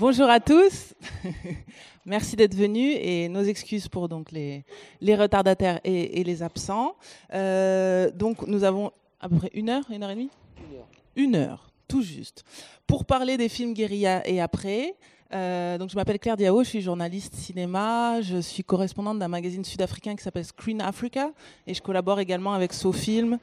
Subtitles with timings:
[0.00, 0.94] Bonjour à tous.
[2.06, 4.64] Merci d'être venus et nos excuses pour donc les,
[5.00, 6.94] les retardataires et, les absents.
[7.34, 10.30] Euh, donc nous avons à peu près une heure, une heure et demie?
[10.56, 10.88] Une heure.
[11.16, 12.44] Une heure, tout juste.
[12.86, 14.94] Pour parler des films guérilla et après,
[15.34, 19.64] euh, donc je m'appelle Claire Diao, je suis journaliste cinéma, je suis correspondante d'un magazine
[19.64, 21.32] sud-africain qui s'appelle Screen Africa
[21.66, 23.40] et je collabore également avec SoFilm,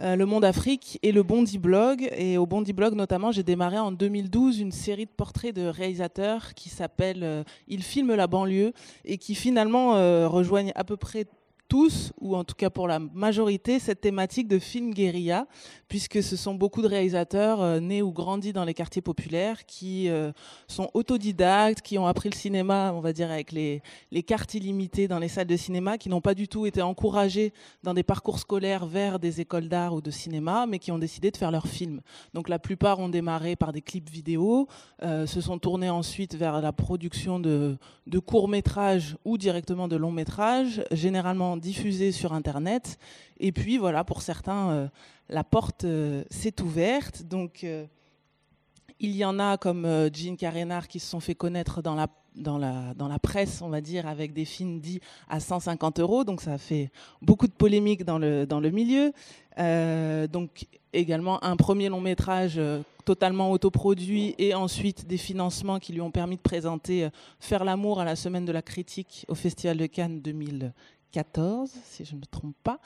[0.00, 2.08] euh, Le Monde Afrique et le Bondi Blog.
[2.16, 6.54] Et au Bondi Blog notamment, j'ai démarré en 2012 une série de portraits de réalisateurs
[6.54, 8.72] qui s'appelle euh, Ils filment la banlieue
[9.04, 9.92] et qui finalement
[10.28, 11.26] rejoignent à peu près
[11.68, 15.46] tous, ou en tout cas pour la majorité, cette thématique de film guérilla,
[15.88, 20.08] puisque ce sont beaucoup de réalisateurs euh, nés ou grandis dans les quartiers populaires qui
[20.08, 20.32] euh,
[20.68, 24.44] sont autodidactes, qui ont appris le cinéma, on va dire, avec les, les cartes
[25.08, 28.38] dans les salles de cinéma, qui n'ont pas du tout été encouragés dans des parcours
[28.38, 31.66] scolaires vers des écoles d'art ou de cinéma, mais qui ont décidé de faire leurs
[31.66, 32.00] films.
[32.34, 34.68] Donc la plupart ont démarré par des clips vidéo,
[35.02, 37.76] euh, se sont tournés ensuite vers la production de,
[38.06, 40.82] de courts métrages ou directement de longs métrages,
[41.54, 42.98] généralement diffusé sur Internet.
[43.38, 44.88] Et puis voilà, pour certains, euh,
[45.28, 47.22] la porte euh, s'est ouverte.
[47.24, 47.86] Donc euh,
[49.00, 52.58] il y en a comme Jean Carénard qui se sont fait connaître dans la, dans,
[52.58, 56.24] la, dans la presse, on va dire, avec des films dits à 150 euros.
[56.24, 59.12] Donc ça a fait beaucoup de polémiques dans le, dans le milieu.
[60.28, 62.60] donc également un premier long métrage
[63.04, 67.08] totalement autoproduit et ensuite des financements qui lui ont permis de présenter
[67.40, 70.72] Faire l'amour à la semaine de la critique au Festival de Cannes 2000.
[71.14, 72.80] 14, si je ne me trompe pas.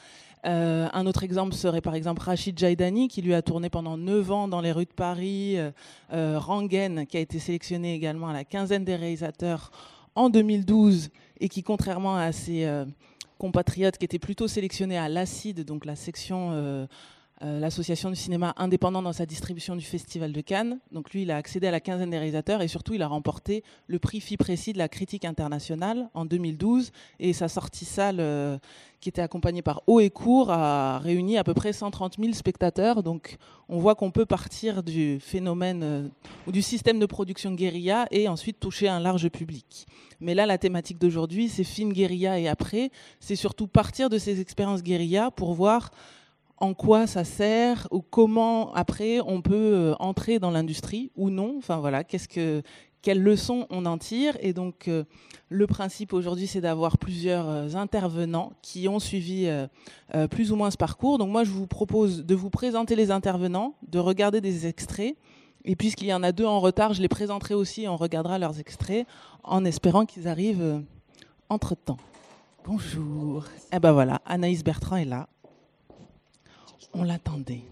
[0.44, 4.30] Euh, un autre exemple serait par exemple Rachid Jaidani, qui lui a tourné pendant 9
[4.30, 5.58] ans dans les rues de Paris.
[5.58, 5.70] Euh,
[6.12, 9.70] euh, Rangen, qui a été sélectionné également à la quinzaine des réalisateurs
[10.14, 11.08] en 2012
[11.40, 12.68] et qui, contrairement à ses
[13.38, 16.86] compatriotes qui étaient plutôt sélectionnés à l'ACIDE, donc la section
[17.42, 20.80] euh, l'association du cinéma indépendant dans sa distribution du Festival de Cannes.
[20.90, 23.62] Donc lui, il a accédé à la quinzaine des réalisateurs et surtout, il a remporté
[23.86, 26.90] le prix FIPRECI de la critique internationale en 2012.
[27.20, 28.58] Et sa sortie salle, euh,
[29.00, 33.02] qui était accompagnée par Haut et Court, a réuni à peu près 130 000 spectateurs.
[33.02, 33.36] Donc
[33.68, 36.08] on voit qu'on peut partir du phénomène euh,
[36.46, 39.86] ou du système de production guérilla et ensuite toucher un large public.
[40.20, 42.90] Mais là, la thématique d'aujourd'hui, c'est film guérilla et après.
[43.20, 45.90] C'est surtout partir de ces expériences guérilla pour voir
[46.60, 51.54] en quoi ça sert ou comment après on peut euh, entrer dans l'industrie ou non.
[51.58, 52.62] Enfin voilà, qu'est-ce que
[53.00, 55.04] quelles leçons on en tire Et donc euh,
[55.48, 59.48] le principe aujourd'hui, c'est d'avoir plusieurs euh, intervenants qui ont suivi
[60.30, 61.18] plus ou moins ce parcours.
[61.18, 65.16] Donc moi, je vous propose de vous présenter les intervenants, de regarder des extraits.
[65.64, 67.86] Et puisqu'il y en a deux en retard, je les présenterai aussi.
[67.88, 69.06] On regardera leurs extraits
[69.44, 70.82] en espérant qu'ils arrivent
[71.48, 71.98] entre temps.
[72.64, 73.44] Bonjour.
[73.72, 75.28] Eh ben voilà, Anaïs Bertrand est là
[76.98, 77.62] on l'attendait.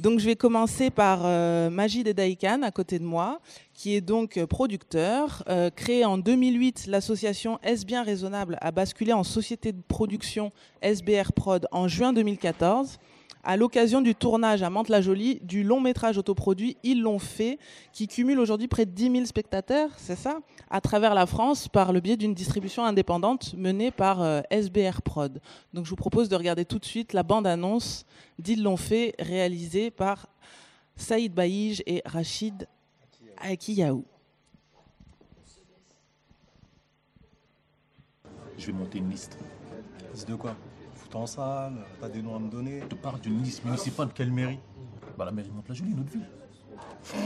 [0.00, 3.40] Donc je vais commencer par euh, Magid Daïkan à côté de moi,
[3.72, 5.42] qui est donc euh, producteur.
[5.48, 11.32] Euh, créé en 2008, l'association S Bien Raisonnable a basculé en société de production SBR
[11.34, 12.98] Prod en juin 2014
[13.46, 17.60] à l'occasion du tournage à Mantes-la-Jolie du long métrage autoproduit Ils l'ont fait,
[17.92, 21.92] qui cumule aujourd'hui près de 10 000 spectateurs, c'est ça, à travers la France par
[21.92, 25.40] le biais d'une distribution indépendante menée par euh, SBR Prod.
[25.72, 28.04] Donc je vous propose de regarder tout de suite la bande-annonce
[28.40, 30.26] d'Ils l'ont fait, réalisée par
[30.96, 32.66] Saïd Baïj et Rachid
[33.38, 34.04] Akiyaou.
[38.58, 39.38] Je vais monter une liste.
[40.12, 40.56] Liste de quoi?
[41.16, 42.80] En salle, t'as des noms à me donner.
[42.82, 44.08] Je te parle d'une liste municipale.
[44.14, 44.58] Quelle mairie?
[45.18, 46.26] Bah la mairie monte la jolie, notre ville.
[47.14, 47.18] Vous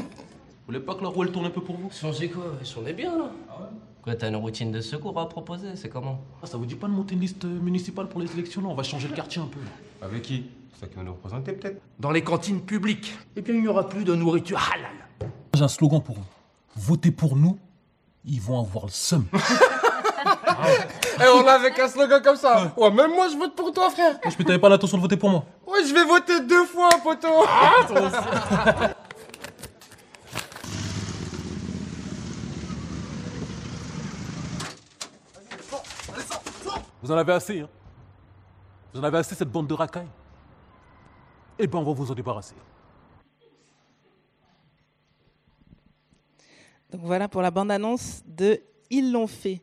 [0.67, 1.91] voulez pas que la roue elle tourne un peu pour vous?
[1.91, 2.45] Changer quoi
[2.81, 3.31] On est bien là.
[3.49, 3.69] Ah ouais
[4.03, 6.21] Quoi, t'as une routine de secours à proposer C'est comment?
[6.43, 8.63] Ah, Ça vous dit pas de monter une liste municipale pour les élections?
[8.63, 9.59] Là On va changer le quartier un peu.
[10.01, 10.47] Avec qui?
[10.73, 11.83] C'est ça qui va nous représenter peut-être?
[11.99, 13.15] Dans les cantines publiques.
[13.37, 15.31] Eh bien, il n'y aura plus de nourriture halal.
[15.55, 16.25] J'ai un slogan pour vous.
[16.77, 17.59] Votez pour nous,
[18.25, 19.27] ils vont avoir le seum.
[21.19, 22.73] Et on a avec un slogan comme ça.
[22.77, 24.19] Ouais, même moi je vote pour toi, frère.
[24.29, 25.45] Je peux t'avais pas l'intention de voter pour moi.
[25.67, 27.45] Ouais, je vais voter deux fois, poteau.
[27.47, 27.87] Ah,
[37.03, 37.69] vous en avez assez, hein
[38.93, 40.09] Vous en avez assez, cette bande de racailles
[41.59, 42.55] Eh ben, on va vous en débarrasser.
[46.91, 48.61] Donc voilà pour la bande-annonce de
[48.91, 49.63] Ils l'ont fait.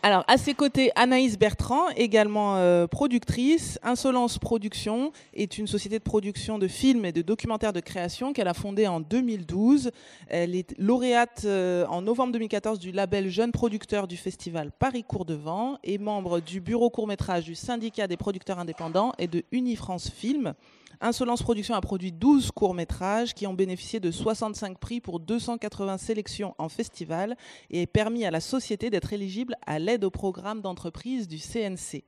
[0.00, 3.80] Alors, à ses côtés, Anaïs Bertrand, également euh, productrice.
[3.82, 8.46] Insolence Production est une société de production de films et de documentaires de création qu'elle
[8.46, 9.90] a fondée en 2012.
[10.28, 15.24] Elle est lauréate euh, en novembre 2014 du label Jeune Producteur du festival Paris Cours
[15.24, 20.10] de Vent et membre du bureau court-métrage du syndicat des producteurs indépendants et de Unifrance
[20.10, 20.54] Film.
[21.00, 26.54] Insolence Production a produit 12 courts-métrages qui ont bénéficié de 65 prix pour 280 sélections
[26.58, 27.36] en festival
[27.70, 32.02] et permis à la société d'être éligible à l'aide au programme d'entreprise du CNC.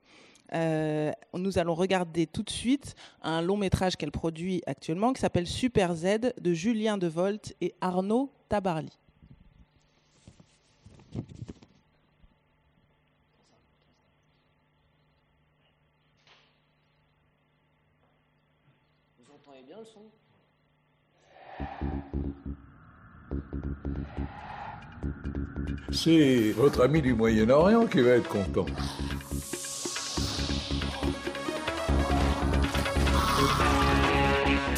[0.52, 5.46] Euh, nous allons regarder tout de suite un long métrage qu'elle produit actuellement qui s'appelle
[5.46, 8.90] Super Z de Julien Devolt et Arnaud Tabarly.
[25.92, 28.66] C'est votre ami du Moyen-Orient qui va être content.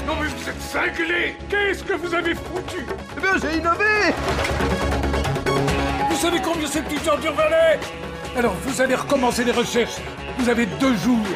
[0.06, 2.84] Non mais vous êtes cinglés Qu'est-ce que vous avez foutu?
[3.16, 4.14] Eh bien, j'ai innové
[6.10, 7.78] Vous savez combien cette histoire valait
[8.36, 10.00] Alors vous allez recommencer les recherches.
[10.38, 11.26] Vous avez deux jours.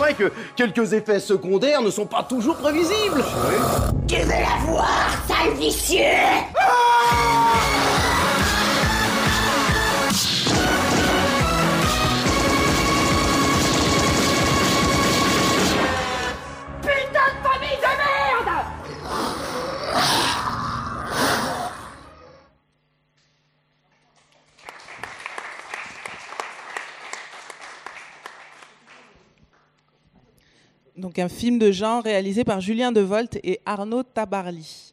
[0.00, 3.22] Vrai que quelques effets secondaires ne sont pas toujours prévisibles.
[4.08, 6.00] Tu veux la voir, sale vicieux?
[31.20, 34.92] Un film de genre réalisé par Julien Devolt et Arnaud Tabarly.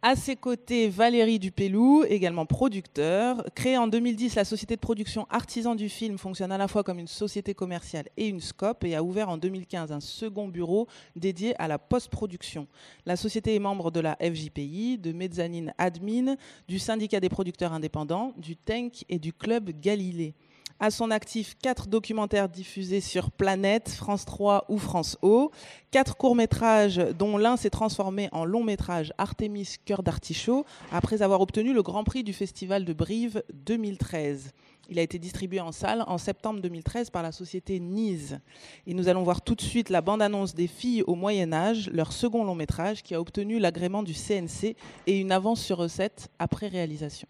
[0.00, 3.44] À ses côtés, Valérie Dupélou, également producteur.
[3.56, 7.00] Créée en 2010, la société de production Artisan du film fonctionne à la fois comme
[7.00, 10.86] une société commerciale et une scope et a ouvert en 2015 un second bureau
[11.16, 12.68] dédié à la post-production.
[13.06, 16.36] La société est membre de la FJPI, de Mezzanine Admin,
[16.68, 20.34] du syndicat des producteurs indépendants, du TENC et du club Galilée.
[20.80, 25.50] À son actif, quatre documentaires diffusés sur Planète, France 3 ou France O,
[25.90, 31.82] quatre courts-métrages dont l'un s'est transformé en long-métrage Artemis Cœur d'Artichaut après avoir obtenu le
[31.82, 34.52] Grand Prix du Festival de Brive 2013.
[34.88, 38.38] Il a été distribué en salle en septembre 2013 par la société Nise.
[38.86, 42.12] Et nous allons voir tout de suite la bande-annonce des filles au Moyen Âge, leur
[42.12, 44.76] second long métrage qui a obtenu l'agrément du CNC
[45.08, 47.26] et une avance sur recette après réalisation.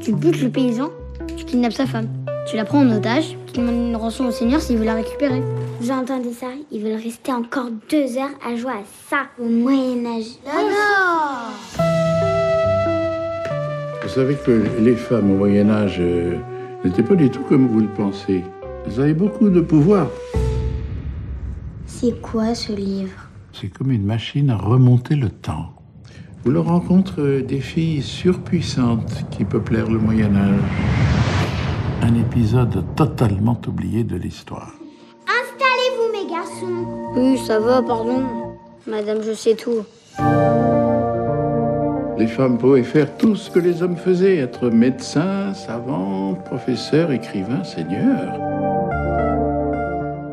[0.00, 0.90] Tu butes le paysan,
[1.36, 2.08] tu kidnappes sa femme.
[2.48, 5.42] Tu la prends en otage, tu demandes une rançon au seigneur s'il veut la récupérer.
[5.80, 10.38] Vous entendez ça Ils veulent rester encore deux heures à jouer à ça au Moyen-Âge.
[10.46, 10.68] Non,
[14.02, 16.36] Vous savez que les femmes au Moyen Âge euh,
[16.84, 18.44] n'étaient pas du tout comme vous le pensez.
[18.86, 20.06] Elles avaient beaucoup de pouvoir.
[21.86, 23.28] C'est quoi ce livre?
[23.52, 25.75] C'est comme une machine à remonter le temps.
[26.46, 30.60] Vous leur rencontrez des filles surpuissantes qui peuplèrent le Moyen Âge.
[32.02, 34.72] Un épisode totalement oublié de l'histoire.
[35.26, 36.86] Installez-vous, mes garçons.
[37.16, 38.22] Oui, ça va, pardon.
[38.86, 39.84] Madame, je sais tout.
[42.16, 47.64] Les femmes pouvaient faire tout ce que les hommes faisaient, être médecins, savants, professeurs, écrivains,
[47.64, 48.40] seigneurs.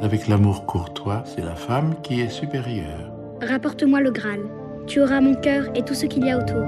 [0.03, 3.11] Avec l'amour courtois, c'est la femme qui est supérieure.
[3.41, 4.41] Rapporte-moi le Graal.
[4.87, 6.63] Tu auras mon cœur et tout ce qu'il y a autour.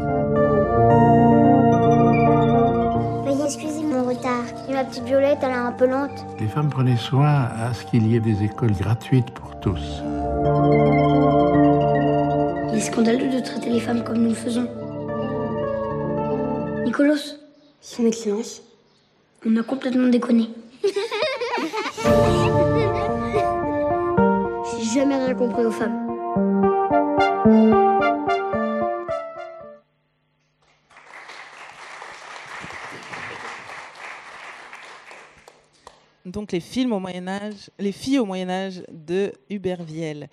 [3.26, 4.46] Veuillez excuser mon retard.
[4.70, 6.26] Et ma petite Violette, elle est un peu lente.
[6.40, 10.02] Les femmes prenaient soin à ce qu'il y ait des écoles gratuites pour tous.
[12.72, 14.68] Il est scandaleux de traiter les femmes comme nous le faisons.
[16.86, 17.16] Nicolas,
[17.82, 18.62] Son Excellence.
[19.46, 20.50] on a complètement déconné.
[24.80, 26.06] J'ai jamais rien compris aux femmes.
[36.36, 40.28] Donc les films au Moyen Âge, les filles au Moyen Âge de Hubert Viel.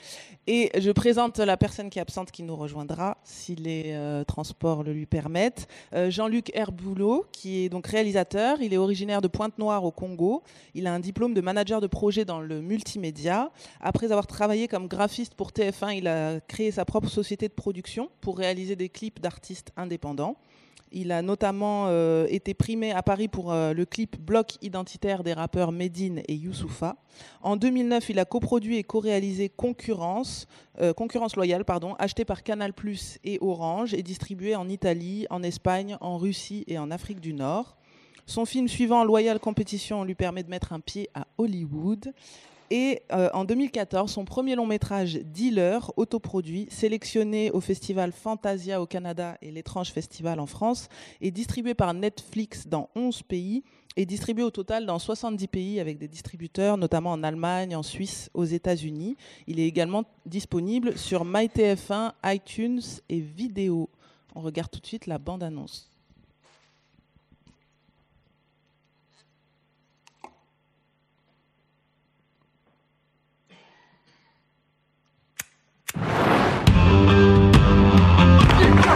[0.49, 4.83] Et je présente la personne qui est absente qui nous rejoindra si les euh, transports
[4.83, 5.69] le lui permettent.
[5.95, 8.61] Euh, Jean-Luc Herboulot, qui est donc réalisateur.
[8.61, 10.43] Il est originaire de Pointe-Noire au Congo.
[10.75, 13.53] Il a un diplôme de manager de projet dans le multimédia.
[13.81, 18.11] Après avoir travaillé comme graphiste pour TF1, il a créé sa propre société de production
[18.21, 20.37] pour réaliser des clips d'artistes indépendants.
[20.95, 25.33] Il a notamment euh, été primé à Paris pour euh, le clip Bloc identitaire des
[25.33, 26.97] rappeurs Medine et Youssoufa.
[27.41, 30.47] En 2009, il a coproduit et co-réalisé Concurrence,
[30.81, 32.75] euh, Concurrence loyale, pardon, acheté par Canal+
[33.25, 37.77] et Orange et distribué en Italie, en Espagne, en Russie et en Afrique du Nord.
[38.27, 42.13] Son film suivant, Loyal Competition, lui permet de mettre un pied à Hollywood.
[42.75, 48.87] Et euh, en 2014, son premier long métrage Dealer, autoproduit, sélectionné au festival Fantasia au
[48.87, 50.89] Canada et l'étrange festival en France,
[51.21, 53.63] est distribué par Netflix dans 11 pays
[53.97, 58.31] et distribué au total dans 70 pays avec des distributeurs, notamment en Allemagne, en Suisse,
[58.33, 59.19] aux États-Unis.
[59.47, 63.91] Il est également disponible sur MyTF1, iTunes et Vidéo.
[64.35, 65.92] On regarde tout de suite la bande-annonce.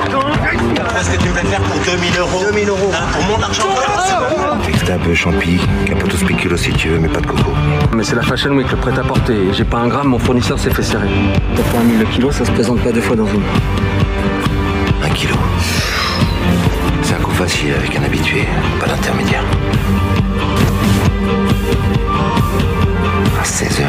[0.07, 3.65] Qu'est-ce que tu faire pour 2000 euros 2000 euros hein, Pour mon argent
[4.79, 7.51] C'était un peu champi, capoto spéculo si tu veux, mais pas de coco.
[7.93, 9.53] Mais c'est la Fashion Week, le prêt-à-porter.
[9.53, 11.09] J'ai pas un gramme, mon fournisseur s'est fait serrer.
[11.71, 13.43] Pour un 1000 le kilo, ça se présente pas deux fois dans une.
[15.05, 15.35] Un kilo.
[17.03, 18.47] C'est un coup facile avec un habitué,
[18.81, 19.45] pas d'intermédiaire.
[23.41, 23.87] À 16h,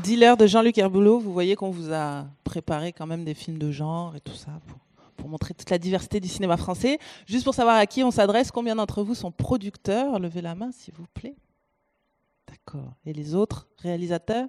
[0.00, 3.70] Dealer de Jean-Luc Herboulot, vous voyez qu'on vous a préparé quand même des films de
[3.70, 4.78] genre et tout ça pour,
[5.16, 6.98] pour montrer toute la diversité du cinéma français.
[7.26, 10.18] Juste pour savoir à qui on s'adresse, combien d'entre vous sont producteurs?
[10.18, 11.36] Levez la main, s'il vous plaît.
[12.48, 12.94] D'accord.
[13.04, 14.48] Et les autres Réalisateurs?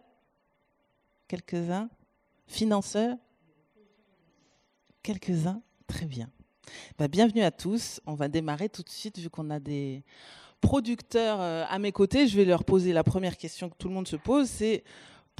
[1.27, 1.89] Quelques-uns?
[2.47, 3.17] Financeurs?
[5.03, 5.61] Quelques-uns?
[5.87, 6.29] Très bien.
[6.97, 7.99] Bah, bienvenue à tous.
[8.05, 10.03] On va démarrer tout de suite vu qu'on a des
[10.61, 12.27] producteurs euh, à mes côtés.
[12.27, 14.47] Je vais leur poser la première question que tout le monde se pose.
[14.47, 14.83] C'est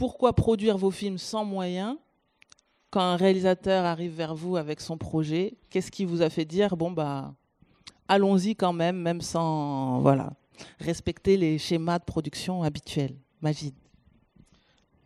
[0.01, 1.95] pourquoi produire vos films sans moyens
[2.89, 5.59] quand un réalisateur arrive vers vous avec son projet?
[5.69, 7.35] Qu'est-ce qui vous a fait dire bon bah
[8.07, 10.33] allons-y quand même, même sans voilà
[10.79, 13.15] respecter les schémas de production habituels?
[13.43, 13.75] Magid.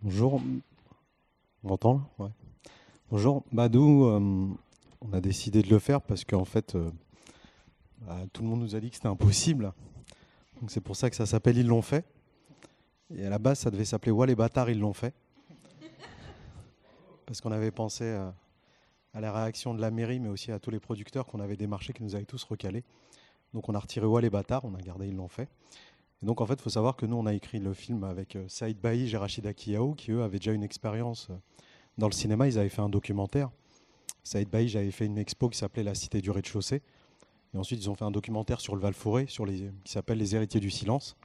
[0.02, 0.42] Bonjour.
[1.62, 1.96] On m'entend?
[1.96, 2.32] Là ouais.
[3.12, 3.44] Bonjour.
[3.52, 4.48] Badou, euh,
[5.02, 6.90] on a décidé de le faire parce qu'en fait, euh,
[8.00, 9.74] bah, tout le monde nous a dit que c'était impossible.
[10.62, 12.06] Donc c'est pour ça que ça s'appelle Ils l'ont fait.
[13.14, 15.14] Et à la base, ça devait s'appeler Ouais les bâtards, ils l'ont fait.
[17.26, 18.30] Parce qu'on avait pensé euh,
[19.14, 21.94] à la réaction de la mairie, mais aussi à tous les producteurs qu'on avait démarchés,
[21.94, 22.84] qui nous avaient tous recalés.
[23.54, 25.50] Donc on a retiré Ouais les bâtards, on a gardé Ils l'ont fait.
[26.22, 28.36] Et donc en fait, il faut savoir que nous, on a écrit le film avec
[28.36, 31.36] euh, Saïd Baïj et Rachida Kiao, qui eux avaient déjà une expérience euh,
[31.98, 32.48] dans le cinéma.
[32.48, 33.52] Ils avaient fait un documentaire.
[34.24, 36.82] Saïd Baïj avait fait une expo qui s'appelait La Cité du rez-de-chaussée.
[37.54, 40.72] Et ensuite, ils ont fait un documentaire sur le Val-Forêt, qui s'appelle Les héritiers du
[40.72, 41.16] silence.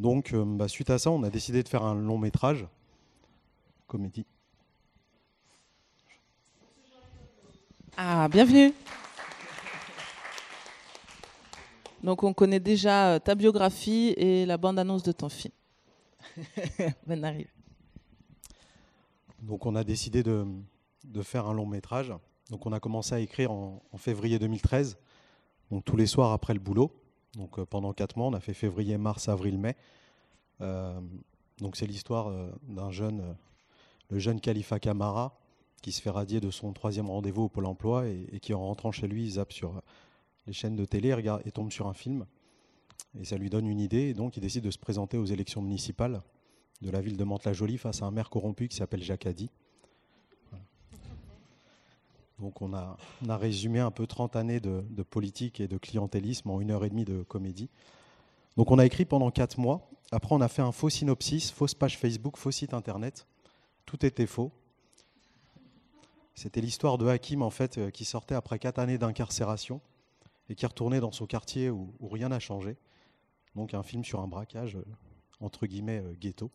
[0.00, 2.66] Donc, euh, bah, suite à ça, on a décidé de faire un long métrage,
[3.86, 4.24] comédie.
[7.98, 8.72] Ah, bienvenue.
[12.02, 15.52] Donc on connaît déjà euh, ta biographie et la bande-annonce de ton film.
[17.06, 17.50] ben arrive.
[19.42, 20.46] Donc on a décidé de,
[21.04, 22.10] de, faire un long métrage.
[22.48, 24.96] Donc on a commencé à écrire en, en, février 2013,
[25.70, 26.90] donc tous les soirs après le boulot.
[27.34, 29.76] Donc euh, pendant quatre mois, on a fait février, mars, avril, mai.
[30.60, 31.00] Euh,
[31.58, 33.36] donc c'est l'histoire euh, d'un jeune,
[34.10, 35.38] le jeune Khalifa Kamara,
[35.82, 38.92] qui se fait radier de son troisième rendez-vous au Pôle Emploi et, qui en rentrant
[38.92, 39.80] chez lui, il zappe sur
[40.46, 42.26] les chaînes de télé et tombe sur un film.
[43.18, 45.62] Et ça lui donne une idée, et donc il décide de se présenter aux élections
[45.62, 46.20] municipales
[46.82, 49.50] de la ville de Mantes-la-Jolie face à un maire corrompu qui s'appelle Jacques Haddy.
[52.40, 52.96] Donc on a,
[53.28, 57.04] résumé un peu 30 années de, politique et de clientélisme en une heure et demie
[57.04, 57.70] de comédie.
[58.56, 59.90] Donc on a écrit pendant 4 mois.
[60.12, 63.26] Après on a fait un faux synopsis, fausse page Facebook, faux site internet.
[63.86, 64.52] Tout était faux.
[66.34, 69.80] C'était l'histoire de Hakim en fait euh, qui sortait après 4 années d'incarcération
[70.48, 72.76] et qui retournait dans son quartier où, où rien n'a changé.
[73.54, 74.84] Donc un film sur un braquage euh,
[75.40, 76.50] entre guillemets euh, ghetto.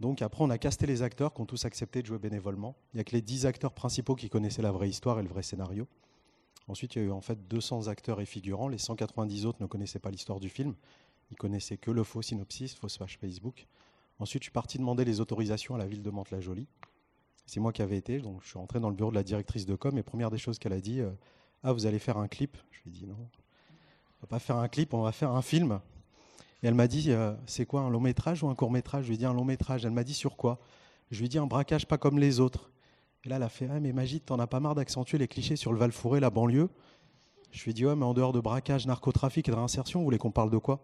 [0.00, 2.76] Donc après, on a casté les acteurs qui ont tous accepté de jouer bénévolement.
[2.92, 5.28] Il n'y a que les 10 acteurs principaux qui connaissaient la vraie histoire et le
[5.28, 5.88] vrai scénario.
[6.68, 8.68] Ensuite, il y a eu en fait 200 acteurs et figurants.
[8.68, 10.74] Les 190 autres ne connaissaient pas l'histoire du film.
[11.30, 13.66] Ils connaissaient que le faux synopsis, fausse page Facebook.
[14.18, 16.66] Ensuite, je suis parti demander les autorisations à la ville de Mantes-la-Jolie.
[17.46, 19.66] C'est moi qui avais été, donc je suis rentré dans le bureau de la directrice
[19.66, 21.10] de com et première des choses qu'elle a dit, euh,
[21.62, 22.56] ah vous allez faire un clip?
[22.72, 25.42] Je lui ai dit non, on va pas faire un clip, on va faire un
[25.42, 25.80] film.
[26.62, 29.04] Et elle m'a dit, euh, c'est quoi, un long métrage ou un court métrage?
[29.04, 29.84] Je lui ai dit un long métrage.
[29.84, 30.58] Elle m'a dit sur quoi?
[31.10, 32.70] Je lui ai dit un braquage pas comme les autres.
[33.24, 35.56] Et là, elle a fait, ah mais Magid, t'en as pas marre d'accentuer les clichés
[35.56, 36.68] sur le Val-Fouré, la banlieue?
[37.52, 40.04] Je lui ai dit, ouais, mais en dehors de braquage, narcotrafic et de réinsertion, vous
[40.04, 40.80] voulez qu'on parle de quoi?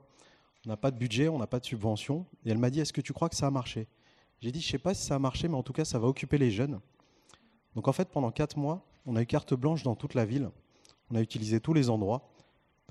[0.65, 2.27] On n'a pas de budget, on n'a pas de subvention.
[2.45, 3.89] Et elle m'a dit, est-ce que tu crois que ça a marché?
[4.41, 6.09] J'ai dit, je sais pas si ça a marché, mais en tout cas, ça va
[6.09, 6.81] occuper les jeunes.
[7.75, 10.51] Donc en fait, pendant quatre mois, on a eu carte blanche dans toute la ville.
[11.11, 12.32] On a utilisé tous les endroits.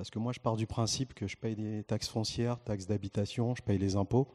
[0.01, 3.53] Parce que moi, je pars du principe que je paye des taxes foncières, taxes d'habitation,
[3.53, 4.27] je paye les impôts.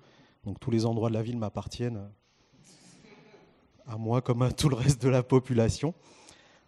[0.45, 2.09] Donc tous les endroits de la ville m'appartiennent
[3.85, 5.93] à moi comme à tout le reste de la population.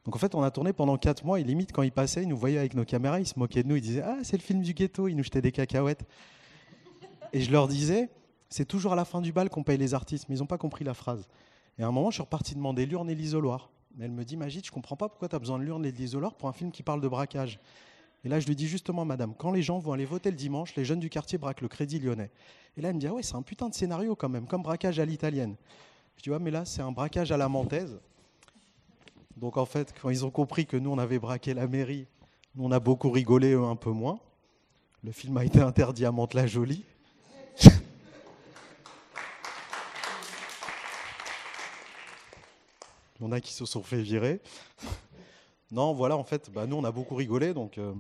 [0.05, 2.29] Donc en fait, on a tourné pendant quatre mois et limite, quand ils passaient, ils
[2.29, 4.43] nous voyaient avec nos caméras, ils se moquaient de nous, ils disaient Ah, c'est le
[4.43, 6.05] film du ghetto, ils nous jetaient des cacahuètes.
[7.33, 8.11] Et je leur disais
[8.49, 10.59] C'est toujours à la fin du bal qu'on paye les artistes, mais ils n'ont pas
[10.59, 11.29] compris la phrase.
[11.79, 13.71] Et à un moment, je suis reparti demander l'urne et l'isoloir.
[14.01, 15.99] Elle me dit Magid, je comprends pas pourquoi tu as besoin de l'urne et de
[15.99, 17.61] l'isoloir pour un film qui parle de braquage.
[18.25, 20.75] Et là, je lui dis justement, madame, quand les gens vont aller voter le dimanche,
[20.75, 22.31] les jeunes du quartier braquent le crédit lyonnais.
[22.77, 24.63] Et là, elle me dit, ah ouais, c'est un putain de scénario quand même, comme
[24.63, 25.55] braquage à l'italienne.
[26.17, 27.99] Je dis, ouais, mais là, c'est un braquage à la mantaise.
[29.37, 32.07] Donc en fait, quand ils ont compris que nous, on avait braqué la mairie,
[32.55, 34.19] nous, on a beaucoup rigolé, eux, un peu moins.
[35.05, 36.85] Le film a été interdit à Mantes-la-Jolie.
[43.21, 44.41] Il y en a qui se sont fait virer.
[45.71, 47.53] Non, voilà, en fait, bah, nous, on a beaucoup rigolé.
[47.53, 47.95] Donc, euh,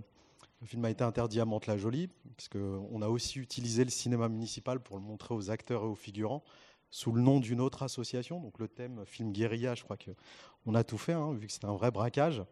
[0.62, 4.80] le film a été interdit à Mantes-la-Jolie, parce qu'on a aussi utilisé le cinéma municipal
[4.80, 6.42] pour le montrer aux acteurs et aux figurants,
[6.90, 8.40] sous le nom d'une autre association.
[8.40, 11.66] Donc, le thème film guérilla, je crois qu'on a tout fait, hein, vu que c'était
[11.66, 12.42] un vrai braquage.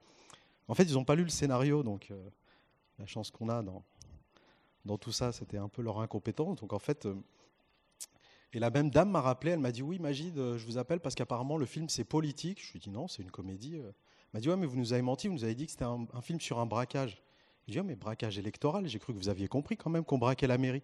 [0.68, 2.28] En fait, ils n'ont pas lu le scénario, donc euh,
[2.98, 6.60] la chance qu'on a dans, tout ça, c'était un peu leur incompétence.
[6.60, 7.06] Donc, en fait.
[7.06, 7.14] Euh,
[8.52, 11.14] et la même dame m'a rappelé, elle m'a dit Oui, Magid, je vous appelle parce
[11.14, 12.64] qu'apparemment le film c'est politique.
[12.64, 13.82] Je lui ai dit Non, c'est une comédie
[14.36, 16.20] m'a dit Ouais, mais vous nous avez menti, vous nous avez dit que c'était un,
[16.20, 17.22] film sur un braquage.
[17.66, 20.18] Je dis Ouais, mais braquage électoral, j'ai cru que vous aviez compris quand même qu'on
[20.18, 20.82] braquait la mairie.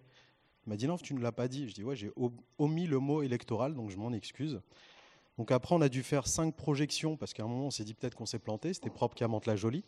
[0.65, 1.69] Il m'a dit Non, tu ne l'as pas dit.
[1.69, 2.11] Je dis Ouais, j'ai
[2.57, 4.59] omis le mot électoral, donc je m'en excuse.
[5.37, 7.93] Donc après, on a dû faire cinq projections, parce qu'à un moment, on s'est dit
[7.93, 9.83] peut-être qu'on s'est planté, c'était propre qu'à Mantes-la-Jolie.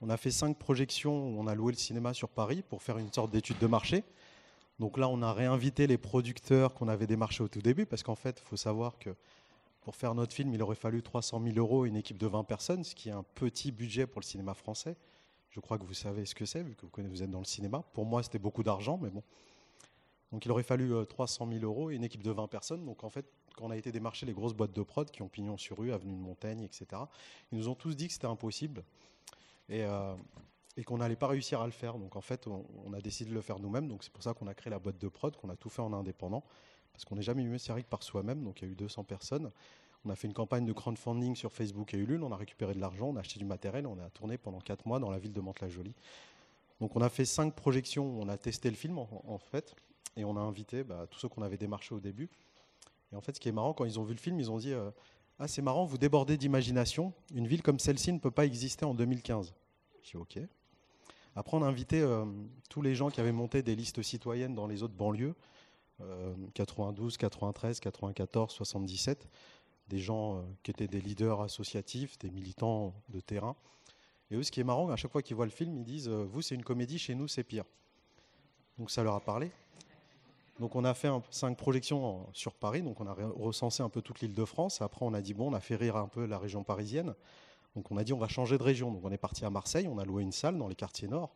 [0.00, 3.12] On a fait cinq projections, on a loué le cinéma sur Paris pour faire une
[3.12, 4.02] sorte d'étude de marché.
[4.80, 8.16] Donc là, on a réinvité les producteurs qu'on avait démarchés au tout début, parce qu'en
[8.16, 9.10] fait, il faut savoir que
[9.82, 12.44] pour faire notre film, il aurait fallu 300 000 euros et une équipe de 20
[12.44, 14.96] personnes, ce qui est un petit budget pour le cinéma français.
[15.50, 17.82] Je crois que vous savez ce que c'est, vu que vous, êtes dans le cinéma.
[17.92, 19.22] Pour moi, c'était beaucoup d'argent, mais bon.
[20.30, 22.86] Donc il aurait fallu 300 000 euros et une équipe de 20 personnes.
[22.86, 25.28] Donc en fait, quand on a été démarcher les grosses boîtes de prod qui ont
[25.28, 26.86] pignon sur rue, avenue de Montaigne, etc.,
[27.50, 28.82] ils nous ont tous dit que c'était impossible
[29.68, 30.14] et, euh,
[30.78, 31.98] et qu'on n'allait pas réussir à le faire.
[31.98, 33.88] Donc en fait, on, on a décidé de le faire nous-mêmes.
[33.88, 35.82] Donc c'est pour ça qu'on a créé la boîte de prod, qu'on a tout fait
[35.82, 36.44] en indépendant
[36.92, 38.42] parce qu'on n'est jamais mieux servi que par soi-même.
[38.44, 39.50] Donc il y a eu 200 personnes.
[40.04, 42.22] On a fait une campagne de crowdfunding sur Facebook et Ulule.
[42.24, 44.86] On a récupéré de l'argent, on a acheté du matériel, on a tourné pendant 4
[44.86, 45.94] mois dans la ville de Mantes-la-Jolie.
[46.80, 49.76] Donc on a fait 5 projections, on a testé le film en, fait,
[50.16, 52.28] et on a invité bah, tous ceux qu'on avait démarchés au début.
[53.12, 54.58] Et en fait, ce qui est marrant, quand ils ont vu le film, ils ont
[54.58, 54.90] dit euh,
[55.38, 57.12] Ah, c'est marrant, vous débordez d'imagination.
[57.34, 59.54] Une ville comme celle-ci ne peut pas exister en 2015.
[60.02, 60.38] J'ai dit Ok.
[61.36, 62.24] Après, on a invité euh,
[62.68, 65.34] tous les gens qui avaient monté des listes citoyennes dans les autres banlieues.
[66.54, 69.28] 92, 93, 94, 77,
[69.88, 73.56] des gens euh, qui étaient des leaders associatifs, des militants de terrain.
[74.30, 76.08] Et eux, ce qui est marrant, à chaque fois qu'ils voient le film, ils disent
[76.08, 77.64] euh, Vous, c'est une comédie, chez nous, c'est pire.
[78.78, 79.50] Donc ça leur a parlé.
[80.58, 84.20] Donc on a fait cinq projections sur Paris, donc on a recensé un peu toute
[84.20, 84.80] l'île de France.
[84.80, 87.14] Après, on a dit Bon, on a fait rire un peu la région parisienne.
[87.74, 88.90] Donc on a dit On va changer de région.
[88.90, 91.34] Donc on est parti à Marseille, on a loué une salle dans les quartiers nord.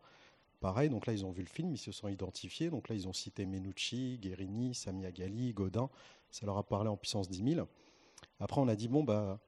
[0.61, 2.71] Pareil, donc là, ils ont vu le film, ils se sont identifiés.
[2.71, 5.91] Donc là, ils ont cité Menucci, Guérini, Samia Gali, Godin.
[6.31, 7.69] Ça leur a parlé en puissance 10 000.
[8.41, 9.39] Après, on a dit, bon, bah,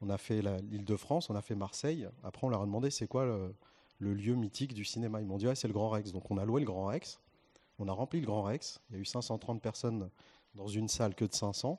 [0.00, 2.08] on a fait l'île de France, on a fait Marseille.
[2.22, 5.20] Après, on leur a demandé, c'est quoi le, lieu mythique du cinéma?
[5.20, 6.12] Ils m'ont dit, c'est le Grand Rex.
[6.12, 7.20] Donc on a loué le Grand Rex.
[7.78, 8.80] On a rempli le Grand Rex.
[8.90, 10.10] Il y a eu 530 personnes
[10.54, 11.78] dans une salle que de 500.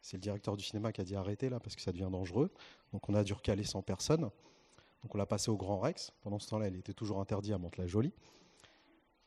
[0.00, 2.50] c'est le directeur du cinéma qui a dit arrêtez là parce que ça devient dangereux.
[2.92, 4.30] Donc on a dû recaler 100 personnes.
[5.02, 6.12] Donc on l'a passé au Grand Rex.
[6.22, 8.12] Pendant ce temps-là, il était toujours interdit à Mantes-la-Jolie.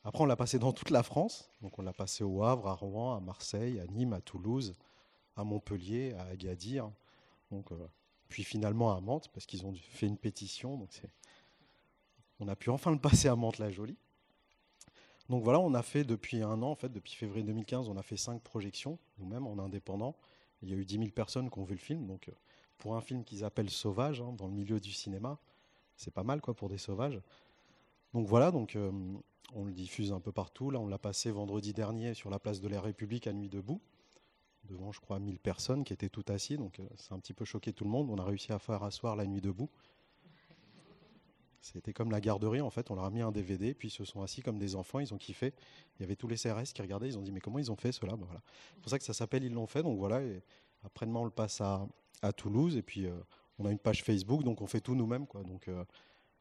[0.03, 1.49] Après, on l'a passé dans toute la France.
[1.61, 4.75] Donc on l'a passé au Havre, à Rouen, à Marseille, à Nîmes, à Toulouse,
[5.35, 6.91] à Montpellier, à Agadir.
[7.53, 7.87] Euh,
[8.29, 10.87] puis finalement à Mantes parce qu'ils ont fait une pétition.
[12.39, 13.97] On a pu enfin le passer à Mantes-la-Jolie.
[15.29, 18.03] Donc voilà, on a fait depuis un an, en fait, depuis février 2015, on a
[18.03, 20.15] fait cinq projections, nous-mêmes, en indépendant.
[20.61, 22.07] Il y a eu 10 000 personnes qui ont vu le film.
[22.07, 22.33] Donc euh,
[22.77, 25.39] pour un film qu'ils appellent Sauvage, hein, dans le milieu du cinéma,
[25.95, 27.19] c'est pas mal quoi pour des sauvages.
[28.13, 28.91] Donc voilà, donc euh,
[29.53, 30.69] on le diffuse un peu partout.
[30.69, 33.81] Là, on l'a passé vendredi dernier sur la place de la République à Nuit debout,
[34.65, 36.57] devant, je crois, 1000 personnes qui étaient toutes assises.
[36.57, 38.09] Donc euh, c'est un petit peu choqué tout le monde.
[38.09, 39.69] On a réussi à faire asseoir la Nuit debout.
[41.63, 42.91] C'était comme la garderie, en fait.
[42.91, 44.99] On leur a mis un DVD, puis ils se sont assis comme des enfants.
[44.99, 45.53] Ils ont kiffé.
[45.95, 47.07] Il y avait tous les CRS qui regardaient.
[47.07, 48.17] Ils ont dit Mais comment ils ont fait cela?
[48.17, 48.41] Ben voilà.
[48.75, 49.81] C'est pour ça que ça s'appelle Ils l'ont fait.
[49.81, 50.21] Donc voilà.
[50.21, 50.43] Et
[50.83, 51.87] après-demain, on le passe à,
[52.21, 52.75] à Toulouse.
[52.75, 53.13] Et puis, euh,
[53.63, 54.43] on a une page Facebook.
[54.43, 55.25] Donc, on fait tout nous-mêmes.
[55.27, 55.43] Quoi.
[55.43, 55.83] Donc, euh,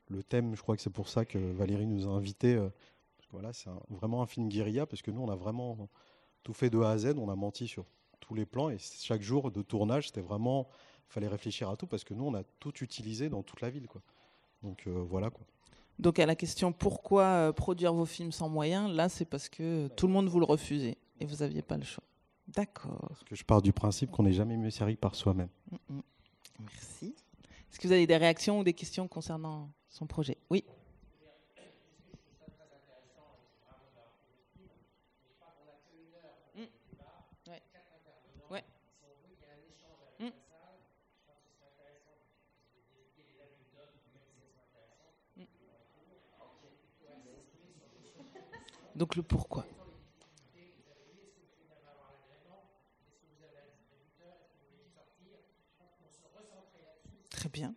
[0.08, 2.54] le thème, je crois que c'est pour ça que Valérie nous a invités.
[2.54, 2.68] Euh,
[3.16, 4.86] parce que voilà, c'est un- vraiment un film guérilla.
[4.86, 5.88] Parce que nous, on a vraiment
[6.42, 7.14] tout fait de A à Z.
[7.18, 7.84] On a menti sur
[8.20, 8.70] tous les plans.
[8.70, 10.68] Et chaque jour de tournage, c'était vraiment.
[11.08, 11.86] Il fallait réfléchir à tout.
[11.86, 13.86] Parce que nous, on a tout utilisé dans toute la ville.
[13.86, 14.02] Quoi.
[14.62, 15.30] Donc, euh, voilà.
[15.30, 15.44] Quoi.
[15.98, 20.06] Donc à la question pourquoi produire vos films sans moyens, là c'est parce que tout
[20.06, 22.02] le monde vous le refusait et vous n'aviez pas le choix.
[22.48, 23.04] D'accord.
[23.08, 25.50] Parce que je pars du principe qu'on n'est jamais mieux servi par soi-même.
[25.70, 26.00] Mm, mm.
[26.60, 27.14] Merci.
[27.70, 30.38] Est-ce que vous avez des réactions ou des questions concernant son projet?
[30.50, 30.64] Oui.
[48.94, 49.66] Donc le pourquoi.
[57.52, 57.74] Bien.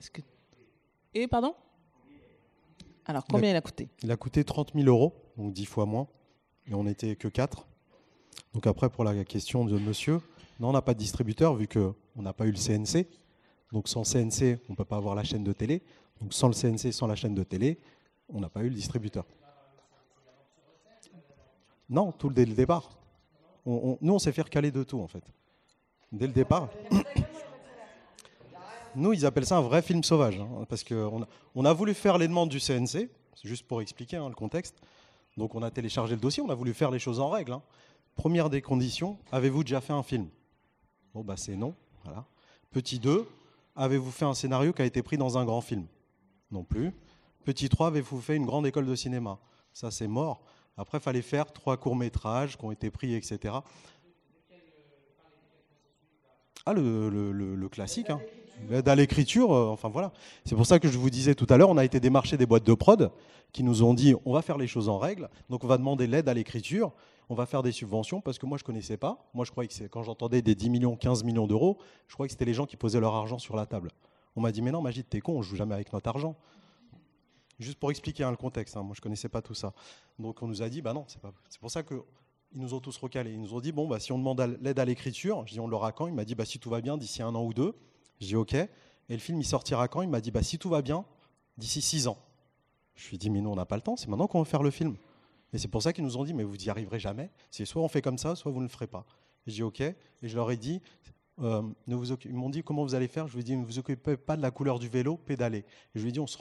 [0.00, 0.20] Est-ce que...
[1.14, 1.54] Et pardon?
[3.04, 3.88] Alors combien il a coûté?
[4.02, 6.08] Il a coûté 30 000 euros, donc 10 fois moins.
[6.66, 7.66] Et on n'était que 4.
[8.54, 10.20] Donc après, pour la question de monsieur,
[10.60, 13.06] non, on n'a pas de distributeur vu qu'on n'a pas eu le CNC.
[13.72, 15.82] Donc sans CNC, on ne peut pas avoir la chaîne de télé.
[16.20, 17.78] Donc sans le CNC, sans la chaîne de télé,
[18.28, 19.26] on n'a pas eu le distributeur.
[21.88, 22.90] Non, tout dès le départ.
[23.66, 25.24] On- on- nous, on sait faire caler de tout, en fait.
[26.12, 26.68] Dès le départ.
[28.94, 31.94] Nous, ils appellent ça un vrai film sauvage, hein, parce qu'on a, on a voulu
[31.94, 34.76] faire les demandes du CNC, c'est juste pour expliquer hein, le contexte.
[35.38, 37.52] Donc, on a téléchargé le dossier, on a voulu faire les choses en règle.
[37.52, 37.62] hein.
[38.16, 40.28] Première des conditions, avez-vous déjà fait un film?
[41.14, 41.74] Bon, bah c'est non.
[42.70, 43.26] Petit 2,
[43.76, 45.86] avez-vous fait un scénario qui a été pris dans un grand film?
[46.50, 46.92] Non plus.
[47.44, 49.38] Petit 3, avez-vous fait une grande école de cinéma?
[49.72, 50.42] Ça, c'est mort.
[50.76, 53.54] Après, il fallait faire trois courts-métrages qui ont été pris, etc.
[56.66, 58.10] Ah, le, classique.
[58.10, 58.20] hein.
[58.70, 60.12] L'aide à l'écriture, euh, enfin voilà.
[60.44, 62.46] C'est pour ça que je vous disais tout à l'heure, on a été démarcher des
[62.46, 63.10] boîtes de prod
[63.50, 66.06] qui nous ont dit on va faire les choses en règle, donc on va demander
[66.06, 66.92] l'aide à l'écriture,
[67.28, 69.28] on va faire des subventions, parce que moi je connaissais pas.
[69.34, 72.32] Moi je croyais que quand j'entendais des 10 millions, 15 millions d'euros, je croyais que
[72.32, 73.90] c'était les gens qui posaient leur argent sur la table.
[74.36, 76.36] On m'a dit mais non, Magid, t'es con, on joue jamais avec notre argent.
[77.58, 79.72] Juste pour expliquer hein, le contexte, hein, moi je connaissais pas tout ça.
[80.20, 81.32] Donc on nous a dit bah non, c'est pas.
[81.48, 82.02] C'est pour ça que
[82.54, 83.32] ils nous ont tous recalés.
[83.32, 85.66] Ils nous ont dit bon bah si on demande l'aide à l'écriture, je dis on
[85.66, 86.06] l'aura quand?
[86.06, 87.74] Il m'a dit bah si tout va bien d'ici un an ou deux.
[88.20, 88.54] J'ai dit ok.
[88.54, 88.68] Et
[89.08, 90.02] le film il sortira quand?
[90.02, 91.04] Il m'a dit bah si tout va bien
[91.56, 92.18] d'ici six ans.
[92.94, 94.44] Je lui ai dit mais nous on n'a pas le temps, c'est maintenant qu'on va
[94.44, 94.96] faire le film.
[95.52, 97.30] Et c'est pour ça qu'ils nous ont dit mais vous n'y arriverez jamais.
[97.50, 99.04] C'est soit on fait comme ça, soit vous ne le ferez pas.
[99.46, 99.80] J'ai dit ok.
[99.80, 100.80] Et je leur ai dit
[101.40, 103.26] euh, ne ils m'ont dit comment vous allez faire?
[103.26, 105.64] Je lui ai dit ne vous occupez pas de la couleur du vélo, pédalez.
[105.94, 106.36] Je lui ai dit on se,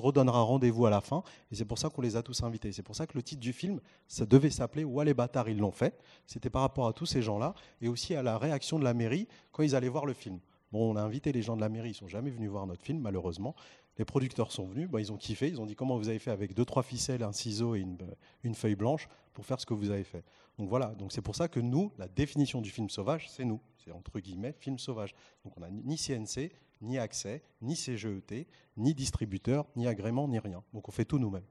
[0.00, 1.22] redonnera rendez-vous à la fin.
[1.52, 2.72] Et c'est pour ça qu'on les a tous invités.
[2.72, 5.58] C'est pour ça que le titre du film, ça devait s'appeler Ouah les bâtards, ils
[5.58, 5.98] l'ont fait.
[6.26, 9.28] C'était par rapport à tous ces gens-là et aussi à la réaction de la mairie
[9.52, 10.40] quand ils allaient voir le film.
[10.72, 12.82] Bon, on a invité les gens de la mairie, ils sont jamais venus voir notre
[12.82, 13.54] film, malheureusement.
[13.98, 16.30] Les producteurs sont venus, bah, ils ont kiffé, ils ont dit comment vous avez fait
[16.30, 17.96] avec deux, trois ficelles, un ciseau et une,
[18.44, 20.24] une feuille blanche pour faire ce que vous avez fait?
[20.58, 23.60] Donc voilà, donc c'est pour ça que nous, la définition du film sauvage, c'est nous.
[23.92, 25.14] Entre guillemets film sauvage.
[25.44, 28.46] Donc on n'a ni CNC, ni accès, ni CGET,
[28.76, 30.62] ni distributeur, ni agrément, ni rien.
[30.72, 31.46] Donc on fait tout nous-mêmes.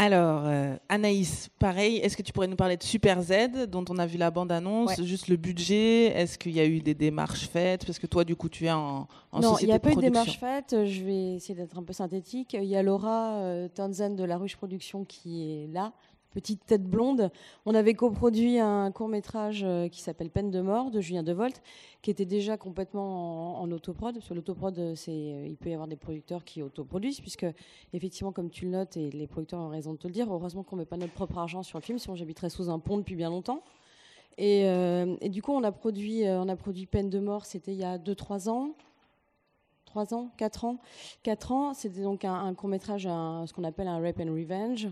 [0.00, 3.98] Alors, euh, Anaïs, pareil, est-ce que tu pourrais nous parler de Super Z, dont on
[3.98, 5.04] a vu la bande-annonce, Ouais.
[5.04, 7.84] juste le budget Est-ce qu'il y a eu des démarches faites?
[7.84, 9.96] Parce que toi, du coup, tu es en, en non, il n'y a pas eu
[9.96, 10.22] de production.
[10.22, 10.86] démarche faite.
[10.86, 12.52] Je vais essayer d'être un peu synthétique.
[12.54, 15.92] Il y a Laura euh, Townsend de La Ruche Production qui est là,
[16.38, 17.32] petite tête blonde.
[17.66, 21.60] On avait coproduit un court métrage euh, qui s'appelle Peine de mort de Julien Devolt,
[22.00, 24.14] qui était déjà complètement en, en autoprod.
[24.14, 27.46] Parce que l'autoprod, euh, euh, il peut y avoir des producteurs qui autoproduisent, puisque
[27.92, 30.62] effectivement, comme tu le notes, et les producteurs ont raison de te le dire, heureusement
[30.62, 33.16] qu'on met pas notre propre argent sur le film, sinon j'habiterais sous un pont depuis
[33.16, 33.62] bien longtemps.
[34.40, 34.64] Et,
[35.28, 37.98] du coup, on a produit, on a produit Peine de mort, c'était il y a
[37.98, 38.70] 2-3 ans.
[39.86, 40.30] 3 ans?
[40.36, 40.78] 4 ans?
[41.24, 44.88] 4 ans, c'était donc un, un court-métrage, ce qu'on appelle un Rape and Revenge,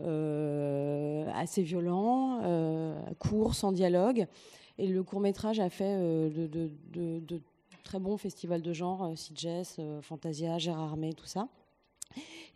[0.00, 4.26] assez violent, euh, court, sans dialogue.
[4.78, 7.40] Et le court-métrage a fait euh, de,
[7.84, 9.14] très bons festivals de genre, euh,
[9.78, 11.48] euh, Fantasia, Gérard Armé, tout ça.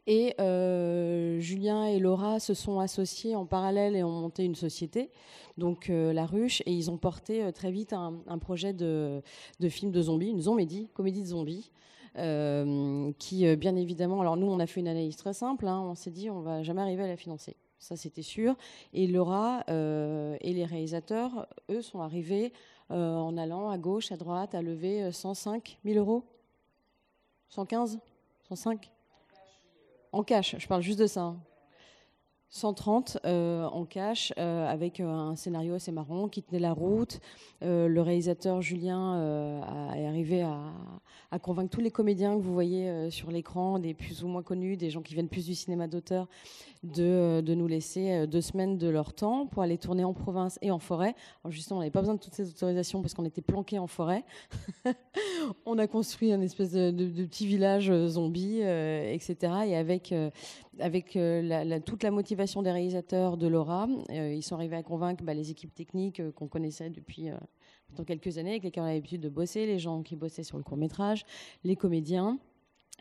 [0.06, 5.10] Et euh, Julien et Laura se sont associés en parallèle et ont monté une société,
[5.58, 9.20] donc euh, La Ruche, et ils ont porté euh, très vite un, projet de,
[9.68, 14.46] film de zombies, une zombie, comédie de zombies, euh, qui euh, bien évidemment, alors nous
[14.46, 17.04] on a fait une analyse très simple, hein, on s'est dit on va jamais arriver
[17.04, 17.56] à la financer.
[17.78, 18.56] Ça, c'était sûr.
[18.92, 22.52] Et Laura euh, et les réalisateurs, eux, sont arrivés
[22.90, 26.24] euh, en allant à gauche, à droite, à lever euh, 105 000 euros
[27.50, 27.98] 115
[28.48, 28.90] 105
[30.12, 31.22] En cash, je parle juste de ça.
[31.22, 31.40] hein.
[32.50, 37.20] 130 euh, en cash euh, avec euh, un scénario assez marrant qui tenait la route.
[37.60, 39.20] Le réalisateur Julien
[39.96, 44.28] est arrivé à, convaincre tous les comédiens que vous voyez sur l'écran, des plus ou
[44.28, 46.28] moins connus, des gens qui viennent plus du cinéma d'auteur,
[46.84, 50.78] de, nous laisser deux semaines de leur temps pour aller tourner en province et en
[50.78, 51.16] forêt.
[51.42, 53.88] Alors justement, on n'avait pas besoin de toutes ces autorisations parce qu'on était planqués en
[53.88, 54.24] forêt.
[55.66, 59.36] on a construit un espèce de, de- petit village zombie, etc.
[59.66, 60.14] Et avec,
[60.80, 65.24] avec euh, toute la motivation des réalisateurs de Laura, euh, ils sont arrivés à convaincre
[65.24, 67.28] bah, les équipes techniques euh, qu'on connaissait depuis
[68.06, 70.62] quelques années, avec lesquelles on avait l'habitude de bosser, les gens qui bossaient sur le
[70.62, 71.24] court métrage,
[71.64, 72.38] les comédiens.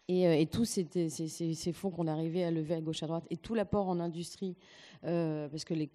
[0.09, 3.53] Et, et tous ces, fonds qu'on arrivait à lever à gauche à droite, et tout
[3.53, 4.55] l'apport en industrie,
[5.01, 5.89] parce que les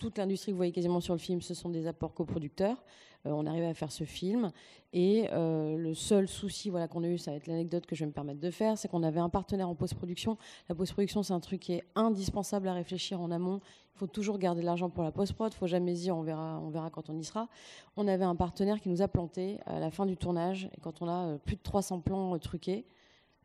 [0.00, 2.82] toute l'industrie que vous voyez quasiment sur le film, ce sont des apports coproducteurs.
[3.26, 4.52] Euh, on arrivait à faire ce film.
[4.92, 8.00] Et euh, le seul souci voilà, qu'on a eu, ça va être l'anecdote que je
[8.00, 10.36] vais me permettre de faire, c'est qu'on avait un partenaire en post-production.
[10.68, 13.60] La post-production, c'est un truc qui est indispensable à réfléchir en amont.
[13.94, 15.52] Il faut toujours garder de l'argent pour la post-prod.
[15.52, 17.48] Il faut jamais dire on verra, on verra quand on y sera.
[17.96, 20.68] On avait un partenaire qui nous a planté à la fin du tournage.
[20.76, 22.84] Et quand on a euh, plus de 300 plans truqués,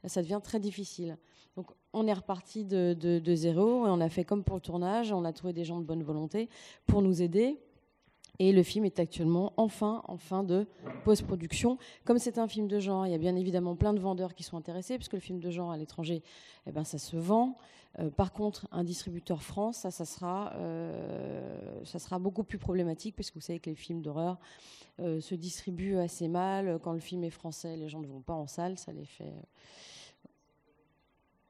[0.06, 1.18] ça devient très difficile.
[1.56, 5.12] Donc on est reparti de zéro et on a fait comme pour le tournage.
[5.12, 6.50] On a trouvé des gens de bonne volonté
[6.86, 7.60] pour nous aider.
[8.40, 10.68] Et le film est actuellement enfin en fin de
[11.04, 11.78] post-production.
[12.04, 14.44] Comme c'est un film de genre, il y a bien évidemment plein de vendeurs qui
[14.44, 16.22] sont intéressés, puisque le film de genre à l'étranger,
[16.68, 17.58] eh ben, ça se vend.
[18.00, 23.16] Euh, par contre, un distributeur France, ça, ça sera, euh, ça sera beaucoup plus problématique,
[23.16, 24.38] parce que vous savez que les films d'horreur
[25.00, 26.80] euh, se distribuent assez mal.
[26.84, 29.34] Quand le film est français, les gens ne vont pas en salle, ça les fait.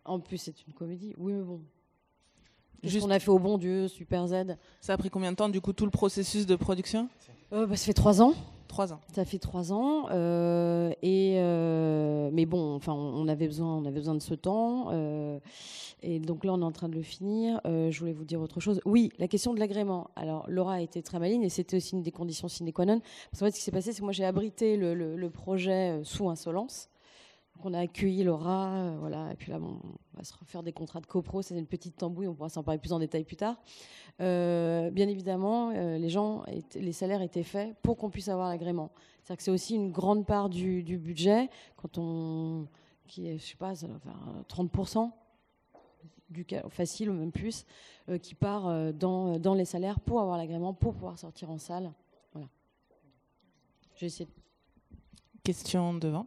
[0.03, 1.15] En plus, c'est une comédie.
[1.17, 1.61] Oui, mais bon.
[2.85, 4.55] Juste, Juste- on a fait au bon Dieu, Super Z.
[4.81, 7.07] Ça a pris combien de temps, du coup, tout le processus de production
[7.53, 8.33] Euh, bah, ça fait trois ans.
[8.67, 8.99] Trois ans.
[9.13, 10.07] Ça fait trois ans.
[10.11, 14.87] euh, et euh, mais bon, enfin, on avait besoin, on avait besoin de ce temps.
[14.91, 15.39] euh,
[16.01, 17.61] et donc là, on est en train de le finir.
[17.65, 18.81] Euh, je voulais vous dire autre chose.
[18.85, 20.09] Oui, la question de l'agrément.
[20.15, 22.99] Alors, Laura a été très maligne et c'était aussi une des conditions sine qua non.
[23.31, 25.29] Parce qu'en fait, ce qui s'est passé, c'est que moi, j'ai abrité le, le- le
[25.29, 26.89] projet sous insolence.
[27.63, 29.31] On a accueilli Laura, euh, voilà.
[29.31, 29.79] Et puis là, on
[30.15, 31.41] va se refaire des contrats de copro.
[31.41, 32.27] C'est une petite tambouille.
[32.27, 33.57] On pourra s'en parler plus en détail plus tard.
[34.21, 36.43] Euh, bien évidemment, euh, les gens,
[36.75, 38.91] les salaires étaient faits pour qu'on puisse avoir l'agrément.
[39.23, 42.67] C'est-à-dire que c'est aussi une grande part du, budget, quand on,
[43.07, 45.11] qui est, je sais pas, ça doit faire, euh, 30%
[46.29, 47.65] du facile ou même plus,
[48.23, 51.93] qui part dans, dans les salaires pour avoir l'agrément, pour pouvoir sortir en salle.
[52.33, 52.47] Voilà.
[55.43, 56.25] Question devant.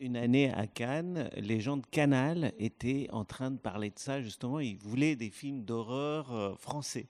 [0.00, 4.20] Une année à Cannes, les gens de Canal étaient en train de parler de ça,
[4.22, 4.60] justement.
[4.60, 7.08] Ils voulaient des films d'horreur euh, français.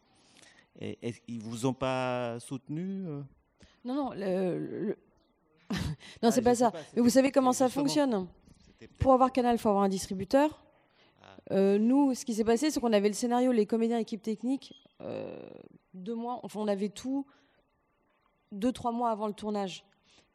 [0.81, 3.20] Et, est-ce- ils vous ont pas soutenu euh?
[3.85, 4.98] Non, non, le- le-
[5.70, 5.77] non,
[6.22, 6.70] Ah, c'est pas ça.
[6.70, 8.27] pas, Mais vous savez comment ça fonctionne
[8.98, 10.64] Pour avoir Canal, il faut avoir un distributeur.
[11.22, 11.27] Ah.
[11.53, 14.72] Euh, nous, ce qui s'est passé, c'est qu'on avait le scénario, les comédiens, équipe technique,
[15.03, 15.38] euh,
[15.92, 16.40] deux mois.
[16.42, 17.27] Enfin, on avait tout
[18.51, 19.85] deux, trois mois avant le tournage.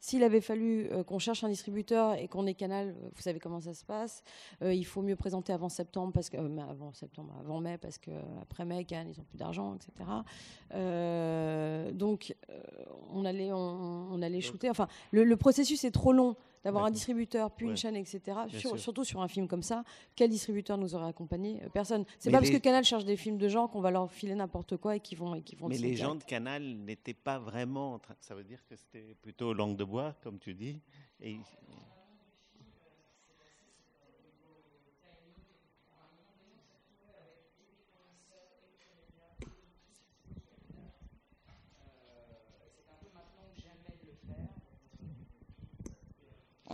[0.00, 3.38] S'il avait fallu euh, qu'on cherche un distributeur et qu'on ait Canal, euh, vous savez
[3.38, 4.22] comment ça se passe.
[4.60, 7.96] Euh, il faut mieux présenter avant septembre parce que euh, avant septembre, avant mai parce
[7.96, 8.10] que
[8.42, 10.10] après mai, Cannes, ils ont plus d'argent, etc.
[11.92, 12.34] Donc
[13.12, 14.68] on allait, on, on allait shooter.
[14.68, 17.70] Enfin, le, le processus est trop long d'avoir un distributeur puis Ouais.
[17.72, 18.20] une chaîne, etc.
[18.48, 19.84] Sur- surtout sur un film comme ça,
[20.16, 21.62] quel distributeur nous aurait accompagné?
[21.62, 22.04] Euh, Personne.
[22.18, 24.76] C'est pas parce que Canal cherche des films de genre qu'on va leur filer n'importe
[24.78, 25.68] quoi et qu'ils vont, et qu'ils vont.
[25.68, 28.16] Mais le les gens de Canal n'étaient pas vraiment en train.
[28.20, 30.80] Ça veut dire que c'était plutôt langue de bois, comme tu dis.
[31.20, 31.36] Et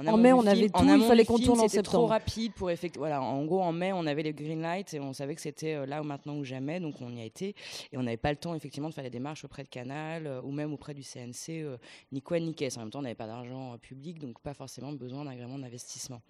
[0.08, 2.08] En mai, on avait tout, il fallait qu'on tourne en C'était trop septembre.
[2.10, 2.98] rapide pour effectuer.
[2.98, 5.74] Voilà, en gros, en mai, on avait les green lights et on savait que c'était
[5.74, 7.54] euh, là ou maintenant ou jamais, donc on y a été.
[7.92, 10.40] Et on n'avait pas le temps, effectivement, de faire les démarches auprès de Canal euh,
[10.42, 11.76] ou même auprès du CNC, euh,
[12.12, 12.76] ni quoi ni caisse.
[12.76, 16.20] En même temps, on n'avait pas d'argent public, donc pas forcément besoin d'agrément d'investissement.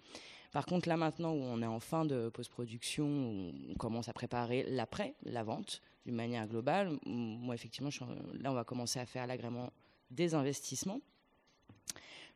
[0.51, 4.13] Par contre, là maintenant où on est en fin de post-production, où on commence à
[4.13, 8.09] préparer l'après, la vente, d'une manière globale, moi effectivement, je suis en-
[8.41, 9.69] là on va commencer à faire l'agrément
[10.09, 10.99] des investissements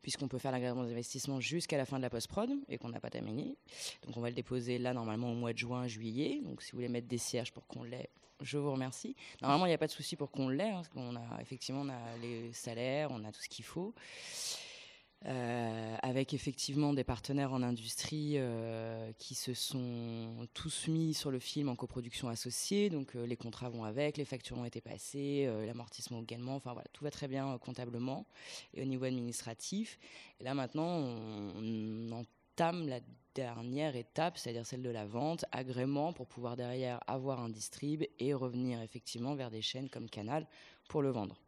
[0.06, 3.00] puisqu'on peut faire l'agrément des investissements jusqu'à la fin de la post-prod et qu'on n'a
[3.00, 3.58] pas terminé.
[4.06, 6.42] Donc on va le déposer là normalement au mois de juin, juillet.
[6.44, 9.16] Donc si vous voulez mettre des cierges pour qu'on l'ait, je vous remercie.
[9.42, 11.82] Normalement il n'y a pas de souci pour qu'on l'ait, hein, parce qu'on a effectivement
[11.82, 13.96] on a les salaires, on a tout ce qu'il faut.
[15.28, 21.40] Euh, avec effectivement des partenaires en industrie euh, qui se sont tous mis sur le
[21.40, 22.92] film en coproduction associée.
[22.92, 26.56] Donc euh, les contrats vont avec, les factures ont été passées, l'amortissement également.
[26.56, 28.28] Enfin voilà, tout va très bien comptablement
[28.76, 29.98] et au niveau administratif.
[30.40, 33.00] Et là maintenant, on, on entame la
[33.34, 38.34] dernière étape, c'est-à-dire celle de la vente, agrément pour pouvoir derrière avoir un distrib et
[38.36, 40.48] revenir effectivement vers des chaînes comme Canal
[40.88, 41.45] pour le vendre.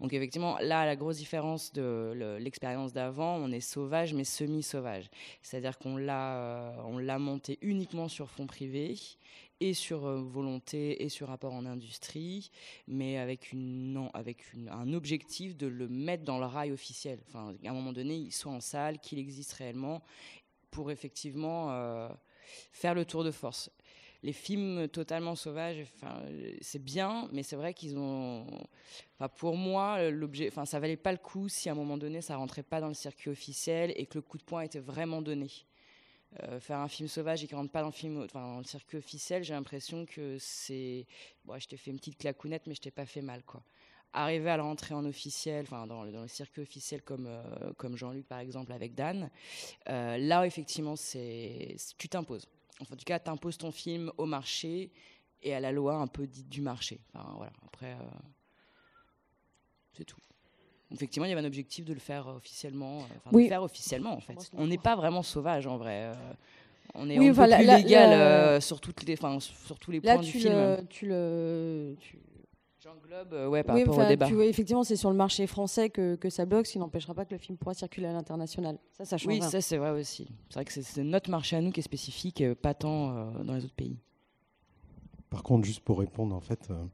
[0.00, 5.10] Donc effectivement, là, la grosse différence de le- l'expérience d'avant, on est sauvage mais semi-sauvage.
[5.42, 8.96] C'est-à-dire qu'on l'a, euh, monté uniquement sur fonds privés
[9.60, 12.50] et sur euh, volonté et sur rapport en industrie,
[12.86, 17.20] mais avec, une, non, avec un objectif de le mettre dans le rail officiel.
[17.28, 20.02] Enfin, à un moment donné, il soit en salle, qu'il existe réellement,
[20.70, 22.08] pour effectivement euh,
[22.72, 23.70] faire le tour de force.
[24.26, 25.86] Les films totalement sauvages,
[26.60, 28.44] c'est bien, mais c'est vrai qu'ils ont.
[29.36, 32.64] Pour moi, l'objet, ça valait pas le coup si à un moment donné ça rentrait
[32.64, 35.48] pas dans le circuit officiel et que le coup de poing était vraiment donné.
[36.42, 38.98] Euh, faire un film sauvage et qui rentre pas dans le film, dans le circuit
[38.98, 41.06] officiel, j'ai l'impression que c'est.
[41.44, 43.44] Bon, je t'ai fait une petite clacounette, mais je t'ai pas fait mal.
[44.12, 48.40] Arriver à le rentrer en officiel, dans, le- circuit officiel comme, euh, comme Jean-Luc par
[48.40, 49.30] exemple avec Dan,
[49.88, 52.48] euh, là effectivement tu t'imposes.
[52.80, 54.90] Enfin, en tout cas, tu imposes ton film au marché
[55.42, 57.00] et à la loi un peu dite du marché.
[57.14, 57.52] Enfin, voilà.
[57.66, 58.04] Après, euh,
[59.92, 60.18] c'est tout.
[60.92, 62.98] Effectivement, il y avait un objectif de le faire euh, officiellement.
[63.00, 63.42] euh, Enfin, de Oui.
[63.44, 64.50] le faire officiellement, en fait.
[64.54, 66.04] On n'est pas vraiment sauvage, en vrai.
[66.04, 66.14] euh,
[66.94, 68.16] on est Oui, un enfin, peu la- plus la- légal la-
[68.56, 70.52] euh, sur, toutes les, enfin, sur tous les Là, points du tu film.
[70.54, 72.18] le, tu le, tu-
[72.90, 74.26] J'englobe, euh, ouais, par Oui, rapport enfin, au débat.
[74.28, 77.14] tu vois, effectivement, c'est sur le marché français que, que ça bloque, ce qui n'empêchera
[77.14, 78.78] pas que le film pourra circuler à l'international.
[78.92, 79.50] Ça, ça change Oui, rien.
[79.50, 80.28] ça c'est vrai aussi.
[80.50, 83.42] C'est vrai que c'est- notre marché à nous qui est spécifique, euh, pas tant euh,
[83.42, 83.98] dans les autres pays.
[85.30, 86.84] Par contre, juste pour répondre, en fait, euh,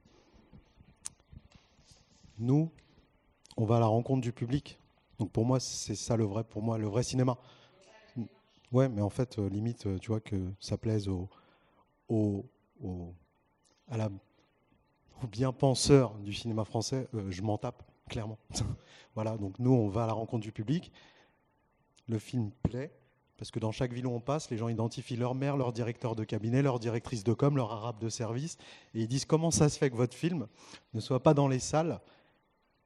[2.38, 2.70] nous,
[3.58, 4.78] on va à la rencontre du public.
[5.18, 7.36] Donc pour moi, c'est ça le vrai, pour moi, le vrai cinéma.
[8.72, 11.28] Ouais, mais en fait, limite, tu vois, que ça plaise au,
[12.08, 12.46] au,
[12.82, 13.12] au-
[13.90, 14.08] à la,
[15.22, 18.38] aux bien-penseurs du cinéma français, euh, je m'en tape, clairement.
[19.14, 20.92] voilà, donc nous, on va à la rencontre du public.
[22.08, 22.92] Le film plaît,
[23.36, 26.14] parce que dans chaque ville où on passe, les gens identifient leur maire, leur directeur
[26.14, 28.56] de cabinet, leur directrice de com, leur arabe de service,
[28.94, 30.46] et ils disent comment ça se fait que votre film
[30.94, 32.00] ne soit pas dans les salles,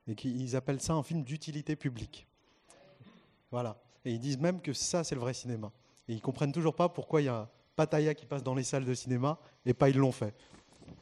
[0.08, 2.26] et qu'ils appellent ça un film d'utilité publique?
[3.50, 3.76] Voilà.
[4.04, 5.72] Et ils disent même que ça, c'est le vrai cinéma.
[6.08, 8.84] Et ils comprennent toujours pas pourquoi il y a Pattaya qui passe dans les salles
[8.84, 10.34] de cinéma et pas ils l'ont fait.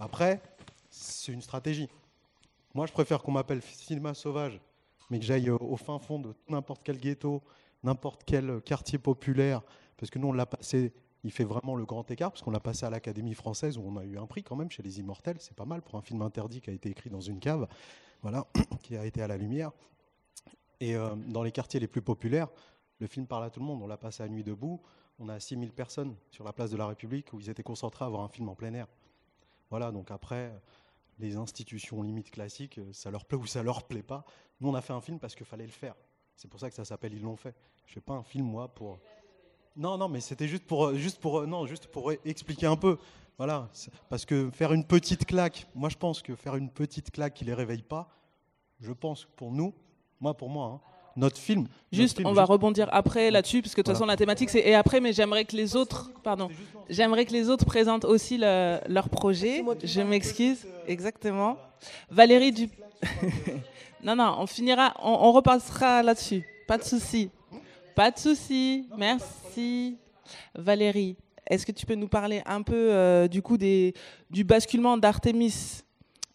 [0.00, 0.40] Après,
[0.94, 1.88] c'est une stratégie.
[2.74, 4.60] Moi, je préfère qu'on m'appelle cinéma sauvage,
[5.10, 7.42] mais que j'aille au fin fond de n'importe quel ghetto,
[7.82, 9.62] n'importe quel quartier populaire,
[9.96, 12.60] parce que nous, on l'a passé, il fait vraiment le grand écart, parce qu'on l'a
[12.60, 15.36] passé à l'Académie française, où on a eu un prix quand même chez Les Immortels,
[15.40, 17.68] c'est pas mal pour un film interdit qui a été écrit dans une cave,
[18.22, 18.46] voilà,
[18.82, 19.70] qui a été à la lumière.
[20.80, 22.48] Et euh, dans les quartiers les plus populaires,
[22.98, 23.82] le film parle à tout le monde.
[23.82, 24.80] On l'a passé à Nuit debout.
[25.18, 28.08] On a 6000 personnes sur la place de la République où ils étaient concentrés à
[28.08, 28.86] voir un film en plein air.
[29.70, 30.52] Voilà, donc après,
[31.18, 34.24] les institutions limites classiques, euh, ça leur plaît ou ça leur plaît pas.
[34.60, 35.94] Nous, on a fait un film parce qu'il fallait le faire.
[36.36, 37.54] C'est pour ça que ça s'appelle Ils l'ont fait.
[37.86, 38.98] Je fais pas un film, moi, pour.
[39.76, 42.98] Non, non, mais c'était juste pour, euh, juste pour, euh, juste pour expliquer un peu.
[43.36, 43.68] Voilà,
[44.08, 47.44] parce que faire une petite claque, moi je pense que faire une petite claque qui
[47.44, 48.08] les réveille pas,
[48.78, 49.74] je pense pour nous,
[50.20, 51.62] moi pour moi, hein, notre film.
[51.62, 53.98] notre Juste, film, on va rebondir après là-dessus, parce que de toute Voilà.
[53.98, 56.48] façon la thématique c'est et après, mais j'aimerais que les autres, pardon,
[56.90, 59.62] j'aimerais que les autres présentent aussi le- leur projet.
[59.82, 61.56] Je m'excuse, exactement.
[62.10, 62.68] Valérie du.
[64.02, 66.42] non, non, on finira, on, on repassera là-dessus.
[66.66, 67.30] Pas de souci,
[67.94, 68.88] pas de souci.
[68.96, 69.96] Merci,
[70.54, 71.16] Valérie.
[71.46, 73.92] Est-ce que tu peux nous parler un peu euh, du coup des,
[74.30, 75.82] du basculement d'Artemis?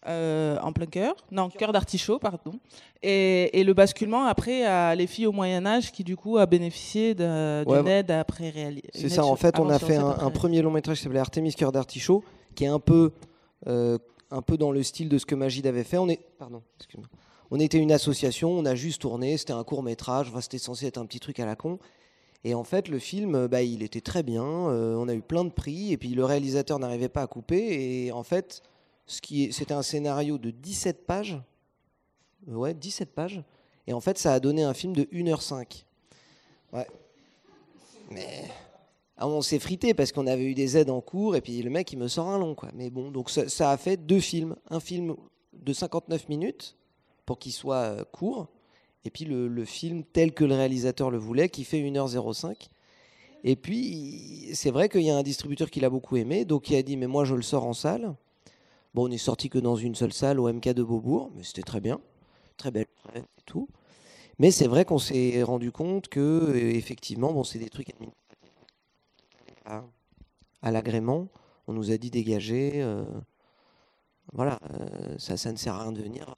[0.06, 2.52] Euh, en plein cœur, non, cœur d'artichaut, pardon,
[3.02, 6.46] et, et le basculement après à les filles au Moyen Âge qui du coup a
[6.46, 8.88] bénéficié d'une Ouais, aide après réalité.
[8.94, 11.54] C'est ça, en fait, on a fait un, un premier long métrage qui s'appelait Artemis
[11.54, 13.12] Cœur d'Artichaut, qui est un peu,
[13.66, 13.98] euh,
[14.30, 15.98] un peu dans le style de ce que Magid avait fait.
[15.98, 17.08] On est, pardon, excuse-moi.
[17.50, 20.86] On était une association, on a juste tourné, c'était un court métrage, enfin, c'était censé
[20.86, 21.78] être un petit truc à la con.
[22.44, 24.42] Et en fait, le film, bah, il était très bien.
[24.44, 25.92] euh, on a eu plein de prix.
[25.92, 28.06] Et puis le réalisateur n'arrivait pas à couper.
[28.06, 28.62] Et en fait,
[29.10, 31.40] c'était un scénario de 17 pages.
[32.48, 33.42] Euh, Ouais, 17 pages.
[33.86, 35.84] Et en fait, ça a donné un film de 1h05.
[36.72, 36.86] Ouais.
[38.10, 38.44] Mais.
[39.16, 41.36] Ah, on s'est frité parce qu'on avait eu des aides en cours.
[41.36, 42.54] Et puis le mec, il me sort un long.
[42.54, 42.70] Quoi.
[42.74, 44.56] Mais bon, donc ça, ça a fait deux films.
[44.70, 45.14] Un film
[45.52, 46.78] de 59 minutes
[47.26, 48.48] pour qu'il soit euh, court.
[49.04, 52.70] Et puis le, le film tel que le réalisateur le voulait, qui fait 1h05.
[53.44, 56.76] Et puis, c'est vrai qu'il y a un distributeur qui l'a beaucoup aimé, donc il
[56.76, 58.14] a dit, mais moi je le sors en salle.
[58.94, 61.62] Bon, on est sorti que dans une seule salle au MK de Beaubourg, mais c'était
[61.62, 62.00] très bien,
[62.56, 63.68] très belle et tout.
[64.40, 68.16] Mais c'est vrai qu'on s'est rendu compte que, euh, effectivement, bon, c'est des trucs administratifs.
[70.62, 71.28] à, l'agrément.
[71.68, 72.82] On nous a dit dégager.
[72.82, 73.04] euh,
[74.32, 76.34] voilà, euh, ça, ça ne sert à rien de venir.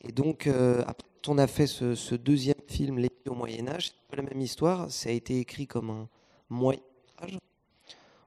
[0.00, 3.86] Et donc, après, on a fait ce, deuxième film, Les au Moyen-Âge.
[3.86, 4.90] C'est un peu la même histoire.
[4.90, 6.08] Ça a été écrit comme un
[6.50, 7.38] moyen-métrage.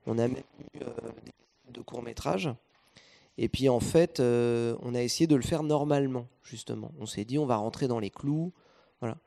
[0.06, 0.38] On a même
[0.74, 1.34] eu des
[1.72, 2.50] de courts-métrages.
[3.38, 6.92] Et puis, en fait, euh, on a essayé de le faire normalement, justement.
[7.00, 8.54] On s'est dit, on va rentrer dans les clous.
[9.02, 9.18] Voilà.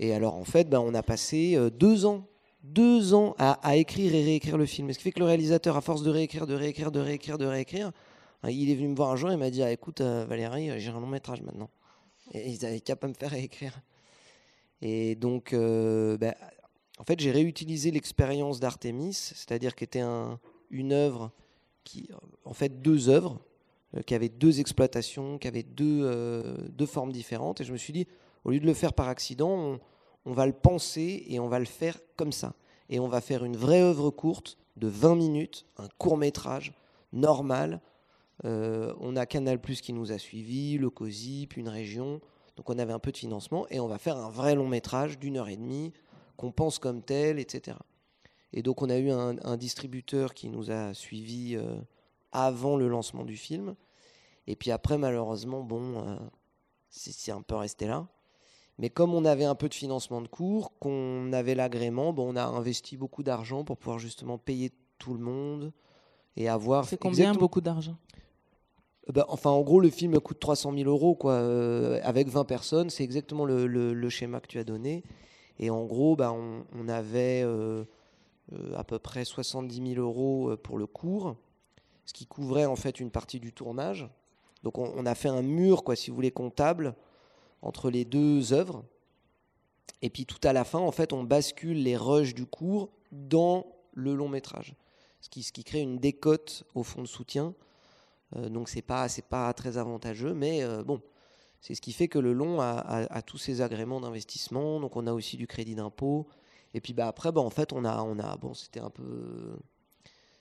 [0.00, 2.26] Et alors, en fait, ben, on a passé euh, deux ans,
[2.64, 4.92] deux ans à, écrire et réécrire le film.
[4.92, 7.46] Ce qui fait que le réalisateur, à force de réécrire, de réécrire, de réécrire, de
[7.46, 7.92] réécrire,
[8.42, 10.80] hein, il est venu me voir un jour et m'a dit ah, écoute, euh, Valérie,
[10.80, 11.70] j'ai un long métrage maintenant.
[12.32, 13.80] Et ils avaient qu'à pas me faire réécrire.
[14.82, 16.34] Et donc, ben,
[16.98, 20.38] en fait, j'ai réutilisé l'expérience d'Artemis, c'est-à-dire qui était un-
[20.70, 21.32] une œuvre
[21.88, 22.08] qui,
[22.44, 23.40] en fait, deux œuvres,
[23.96, 27.62] euh, qui avaient deux exploitations, qui avaient deux, euh, deux formes différentes.
[27.62, 28.06] Et je me suis dit,
[28.44, 29.78] au lieu de le faire par accident,
[30.26, 32.54] on, va le penser et on va le faire comme ça.
[32.90, 36.74] Et on va faire une vraie œuvre courte de 20 minutes, un court métrage
[37.14, 37.80] normal.
[38.44, 42.20] Euh, on a Canal Plus qui nous a suivis, le COSIP, une région.
[42.56, 45.18] Donc on avait un peu de financement et on va faire un vrai long métrage
[45.18, 45.94] d'une heure et demie
[46.36, 47.78] qu'on pense comme tel, etc.
[48.52, 51.76] Et donc on a eu un, un distributeur qui nous a suivis euh,
[52.32, 53.74] avant le lancement du film.
[54.46, 56.16] Et puis après, malheureusement, bon, euh,
[56.90, 58.06] c'est un peu resté là.
[58.78, 62.36] Mais comme on avait un peu de financement de cours, qu'on avait l'agrément, bon, on
[62.36, 65.72] a investi beaucoup d'argent pour pouvoir justement payer tout le monde
[66.36, 66.84] et avoir.
[66.86, 67.96] C'est combien exactement- beaucoup d'argent?
[69.12, 72.90] Bah, enfin, en gros, le film coûte 300 000 euros, quoi, euh, avec 20 personnes.
[72.90, 75.02] C'est exactement le, le- le schéma que tu as donné.
[75.58, 77.84] Et en gros, bah, on, on avait euh,
[78.76, 81.36] à peu près 70 000 euros euh, pour le cours,
[82.04, 84.08] ce qui couvrait en fait une partie du tournage.
[84.62, 86.94] Donc, on, a fait un mur, quoi, si vous voulez, comptable
[87.62, 88.82] entre les deux œuvres.
[90.02, 93.66] Et puis, tout à la fin, en fait, on bascule les rushs du cours dans
[93.92, 94.74] le long métrage,
[95.20, 97.54] ce qui, ce qui crée une décote au fond de soutien.
[98.36, 101.00] Euh, donc c'est pas pas très avantageux, mais euh, bon,
[101.60, 104.80] c'est ce qui fait que le long a- a tous ses agréments d'investissement.
[104.80, 106.26] Donc on a aussi du crédit d'impôt.
[106.78, 109.56] Et puis bah après bah en fait on a on a bon c'était un peu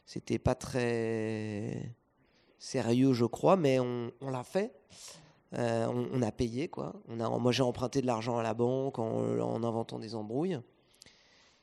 [0.06, 1.96] c'était pas très
[2.60, 4.72] sérieux je crois, mais on, l'a fait.
[5.56, 6.94] Euh, on, a payé quoi.
[7.08, 10.60] On a moi j'ai emprunté de l'argent à la banque en, en inventant des embrouilles.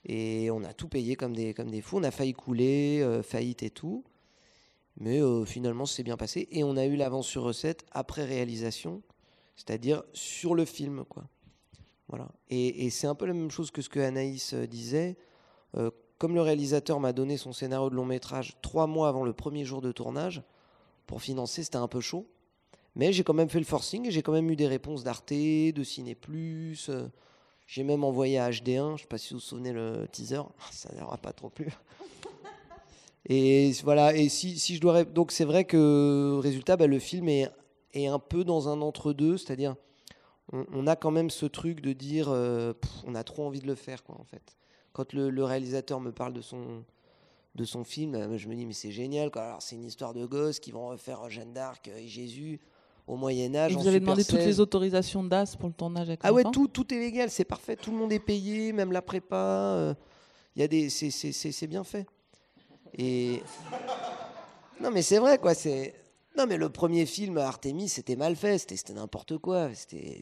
[0.06, 1.98] Et on a tout payé comme des, comme des fous.
[1.98, 4.02] On a failli couler, euh, faillite et tout.
[4.96, 6.48] Mais euh, finalement, c'est bien passé.
[6.50, 9.02] Et on a eu l'avance sur recette après réalisation,
[9.54, 11.04] c'est-à-dire sur le film.
[11.04, 11.24] Quoi.
[12.08, 12.28] Voilà.
[12.50, 15.16] Et, c'est un peu la même chose que ce que Anaïs euh, disait.
[15.76, 19.32] Euh, comme le réalisateur m'a donné son scénario de long métrage trois mois avant le
[19.32, 20.42] premier jour de tournage,
[21.06, 22.26] pour financer, c'était un peu chaud.
[22.94, 25.32] Mais j'ai quand même fait le forcing et j'ai quand même eu des réponses d'Arte,
[25.32, 26.88] de Ciné Plus.
[26.88, 27.08] euh,
[27.66, 30.42] j'ai même envoyé à HD1, je ne sais pas si vous vous souvenez le teaser,
[30.70, 31.72] ça n'aura pas trop plu.
[33.26, 35.04] Et voilà, et si, si je dois.
[35.04, 37.48] Donc c'est vrai que, résultat, bah, le film est
[37.94, 39.76] un peu dans un entre-deux, c'est-à-dire,
[40.52, 43.60] on, on a quand même ce truc de dire, euh, pff, on a trop envie
[43.60, 44.56] de le faire, quoi, en fait.
[44.92, 46.84] Quand le, le réalisateur me parle de son,
[47.54, 49.42] de son film, euh, je me dis, mais c'est génial, quoi.
[49.42, 52.60] Alors c'est une histoire de gosses qui vont refaire Jeanne d'Arc et Jésus
[53.06, 53.72] au Moyen-Âge.
[53.72, 54.46] Et en vous avez Super demandé toutes 16.
[54.46, 57.76] les autorisations d'AS pour le tournage avec Ah ouais, tout, tout est légal, c'est parfait,
[57.76, 59.36] tout le monde est payé, même la prépa.
[59.36, 59.94] euh,
[60.56, 62.06] Il y a des, c'est, bien fait.
[62.96, 63.42] Et
[64.80, 65.52] non, mais c'est vrai quoi.
[65.54, 65.94] C'est
[66.36, 70.20] non, mais le premier film Artemis, c'était mal fait, c'était, n'importe quoi, c'était,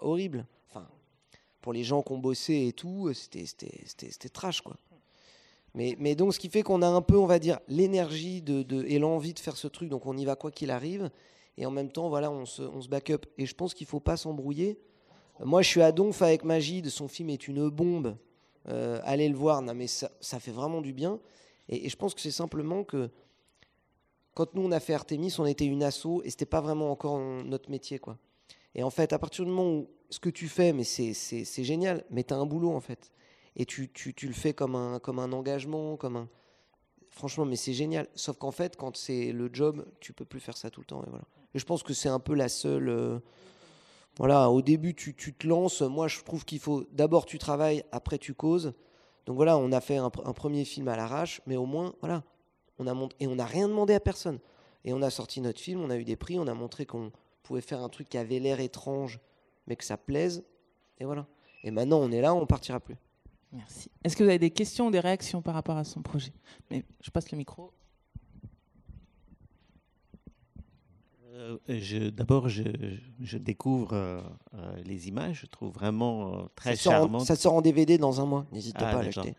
[0.00, 0.46] horrible.
[0.68, 0.86] Enfin,
[1.60, 4.76] pour les gens qui ont bossé et tout, c'était, trash quoi.
[5.74, 8.64] Mais, mais donc, ce qui fait qu'on a un peu, on va dire, l'énergie de,
[8.64, 11.10] de- et l'envie de faire ce truc, donc on y va quoi qu'il arrive.
[11.56, 13.26] Et en même temps, voilà, on se, on se back up.
[13.38, 14.80] Et je pense qu'il faut pas s'embrouiller.
[15.44, 18.16] Moi, je suis à Donf avec Magide, son film est une bombe.
[18.68, 21.20] Euh, allez le voir, non, mais ça, ça fait vraiment du bien.
[21.68, 23.08] Et je pense que c'est simplement que
[24.34, 27.18] quand nous on a fait Artemis, on était une asso et c'était pas vraiment encore
[27.18, 28.18] notre métier, quoi.
[28.74, 32.04] Et en fait, à partir du moment où ce que tu fais, mais c'est génial,
[32.10, 33.10] mais tu as un boulot en fait.
[33.56, 36.28] Et tu, tu- tu le fais comme un, comme un engagement, comme un.
[37.10, 38.06] Franchement, mais c'est génial.
[38.14, 41.02] Sauf qu'en fait, quand c'est le job, tu peux plus faire ça tout le temps.
[41.02, 41.24] Et, voilà.
[41.54, 42.88] et je pense que c'est un peu la seule.
[42.88, 43.18] euh,
[44.18, 45.82] Voilà, au début, tu, tu te lances.
[45.82, 46.84] Moi, je trouve qu'il faut.
[46.92, 48.72] D'abord, tu travailles, après, tu causes.
[49.26, 52.22] Donc voilà, on a fait un, un premier film à l'arrache, mais au moins, voilà.
[52.80, 54.38] On a mont- et on n'a rien demandé à personne.
[54.84, 57.12] Et on a sorti notre film, on a eu des prix, on a montré qu'on
[57.42, 59.20] pouvait faire un truc qui avait l'air étrange,
[59.66, 60.42] mais que ça plaise.
[60.98, 61.26] Et voilà.
[61.62, 62.96] Et maintenant, on est là, on partira plus.
[63.52, 63.90] Merci.
[64.02, 66.32] Est-ce que vous avez des questions ou des réactions par rapport à son projet?
[66.70, 67.70] Mais je passe le micro.
[71.34, 72.62] Euh, D'abord, je,
[73.20, 74.20] je découvre euh,
[74.54, 77.98] euh, les images, je trouve vraiment euh, très ça, sort en, ça sort en DVD
[77.98, 79.34] dans un mois, n'hésite Ah, pas à l'acheter.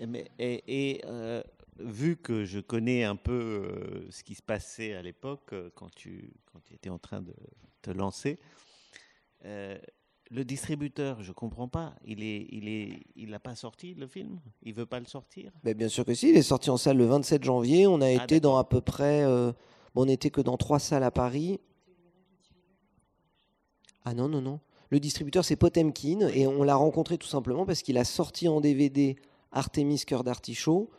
[0.00, 1.42] Et, mais- et- et, euh,
[1.78, 5.94] vu que je connais un peu euh, ce qui se passait à l'époque, euh, quand
[5.94, 7.34] tu, quand tu étais en train de
[7.82, 8.38] te lancer,
[9.44, 9.78] euh,
[10.30, 11.94] le distributeur, je comprends pas.
[12.04, 14.40] Il est, il est, il n'a pas sorti le film?
[14.62, 15.52] Il veut pas le sortir?
[15.62, 17.86] Mais bien sûr que si, il est sorti en salle le 27 janvier.
[17.86, 19.24] On a été dans à peu près.
[19.24, 21.60] bon, on n'était que dans trois salles à Paris.
[24.04, 24.58] Ah non, non, non.
[24.90, 26.28] Le distributeur, c'est Potemkin.
[26.34, 29.16] Et on l'a rencontré tout simplement parce qu'il a sorti en DVD
[29.52, 30.90] Artemis Cœur d'Artichaut,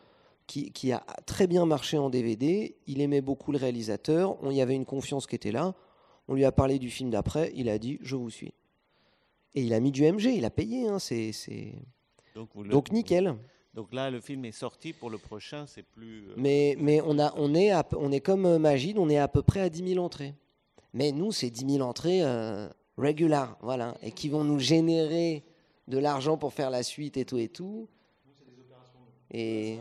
[0.48, 2.74] qui, qui a très bien marché en DVD.
[2.88, 4.36] Il aimait beaucoup le réalisateur.
[4.42, 5.74] On y avait une confiance qui était là.
[6.26, 7.52] On lui a parlé du film d'après.
[7.54, 8.52] Il a dit Je vous suis.
[9.54, 10.24] Et il a mis du MG.
[10.34, 10.88] Il a payé.
[10.88, 11.30] Hein, c'est.
[11.32, 11.74] c'est-
[12.34, 13.36] Donc, vous le- Donc, nickel.
[13.74, 14.92] Donc là, le film est sorti.
[14.92, 16.24] Pour le prochain, c'est plus.
[16.30, 19.08] euh, Mais, mais on, a, on, est à peu- on est comme euh, Magid, on
[19.08, 20.34] est à peu près à 10 000 entrées.
[20.94, 25.44] Mais nous, c'est 10 000 entrées euh, regular, voilà, et qui vont nous générer
[25.86, 27.86] de l'argent pour faire la suite et tout et tout.
[29.30, 29.78] Et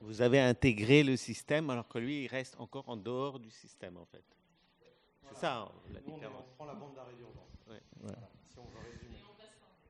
[0.00, 3.96] Vous avez intégré le système alors que lui, il reste encore en dehors du système,
[3.96, 4.24] en fait.
[5.28, 6.44] C'est ça hein, la différence.
[6.56, 7.50] prend la bande d'arrêt d'urgence.
[7.68, 8.18] Ouais, voilà.
[8.44, 9.16] Si on veut résumer.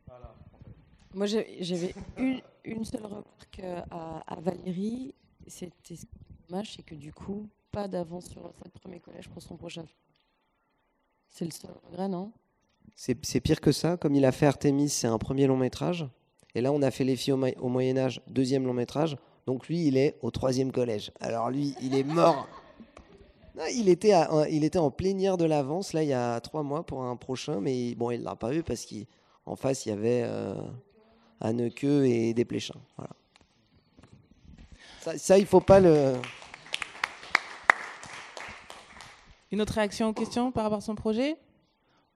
[0.07, 0.35] Voilà.
[1.13, 5.15] Moi, j'avais une, une seule remarque euh, à, à Valérie.
[5.47, 9.29] C'était ce qui est dommage, c'est que du coup, pas d'avance sur cette premier collège
[9.29, 9.85] pour son prochain.
[11.29, 12.33] C'est le seul regret, non?
[12.95, 13.97] C'est pire que ça.
[13.97, 16.09] Comme il a fait Artemis, c'est un premier long métrage.
[16.55, 19.19] Et là, on a fait Les filles au Moyen Âge, deuxième long métrage.
[19.47, 21.13] Donc lui, il est au troisième collège.
[21.21, 22.49] Alors lui, il est mort.
[23.73, 24.13] Il, était
[24.51, 27.61] il était en plénière de l'avance, là, il y a trois mois pour un prochain.
[27.61, 30.55] Mais bon, il ne l'a pas eu parce qu'en face, il y avait euh,
[31.41, 32.75] Anneke et Desplechin.
[32.97, 33.11] Voilà.
[35.01, 36.15] Ça, ça, il faut pas le...
[39.53, 41.37] Une autre réaction aux questions par rapport à son projet?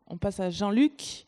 [0.09, 1.27] On passe à Jean-Luc.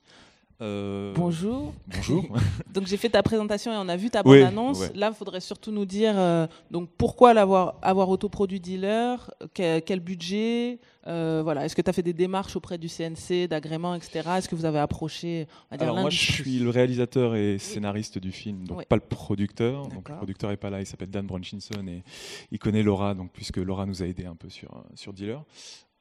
[0.62, 1.74] Euh, Bonjour.
[1.88, 2.24] Bonjour.
[2.72, 4.78] donc j'ai fait ta présentation et on a vu ta Oui, bande-annonce.
[4.80, 4.92] ouais.
[4.94, 9.98] Là, il faudrait surtout nous dire euh, donc pourquoi l'avoir avoir autoproduit dealer, que- quel
[9.98, 11.64] budget, euh, voilà.
[11.64, 14.20] Est-ce que tu as fait des démarches auprès du CNC, d'agrément, etc.
[14.38, 17.58] Est-ce que vous avez approché on va dire, Alors moi, je suis le réalisateur et
[17.58, 19.88] scénariste du film, donc pas le producteur.
[19.88, 22.04] Donc le producteur est pas là, il s'appelle Dan Brunchinson et
[22.52, 25.42] il connaît Laura, donc puisque Laura nous a aidé un peu sur sur Dealer.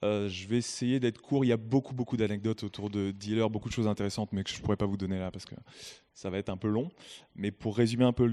[0.04, 1.46] Euh, je vais essayer d'être court.
[1.46, 4.50] Il y a beaucoup beaucoup d'anecdotes autour de Dealer, beaucoup de choses intéressantes, mais que
[4.50, 5.56] je pourrais pas vous donner là parce que
[6.14, 6.90] ça va être un peu long.
[7.36, 8.32] Mais pour résumer un peu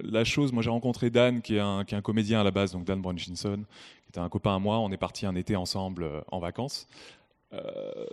[0.00, 2.50] la chose, moi j'ai rencontré Dan, qui est, un, qui est un comédien à la
[2.50, 3.64] base, donc Dan Brunchinson,
[4.04, 4.78] qui était un copain à moi.
[4.78, 6.86] On est parti un été ensemble euh, en vacances.
[7.52, 8.06] Euh,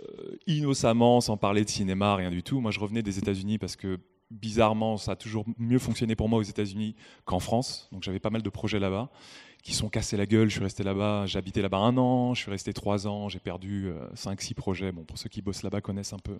[0.46, 2.60] innocemment, sans parler de cinéma, rien du tout.
[2.60, 3.98] Moi, je revenais des États-Unis parce que
[4.30, 7.88] bizarrement, ça a toujours mieux fonctionné pour moi aux États-Unis qu'en France.
[7.92, 9.10] Donc, j'avais pas mal de projets là-bas
[9.62, 10.48] qui sont cassés la gueule.
[10.48, 13.38] Je suis resté là-bas, j'ai habité là-bas un an, je suis resté trois ans, j'ai
[13.38, 14.92] perdu 5-6 projets.
[14.92, 16.36] Bon, pour ceux qui bossent là-bas connaissent un peu,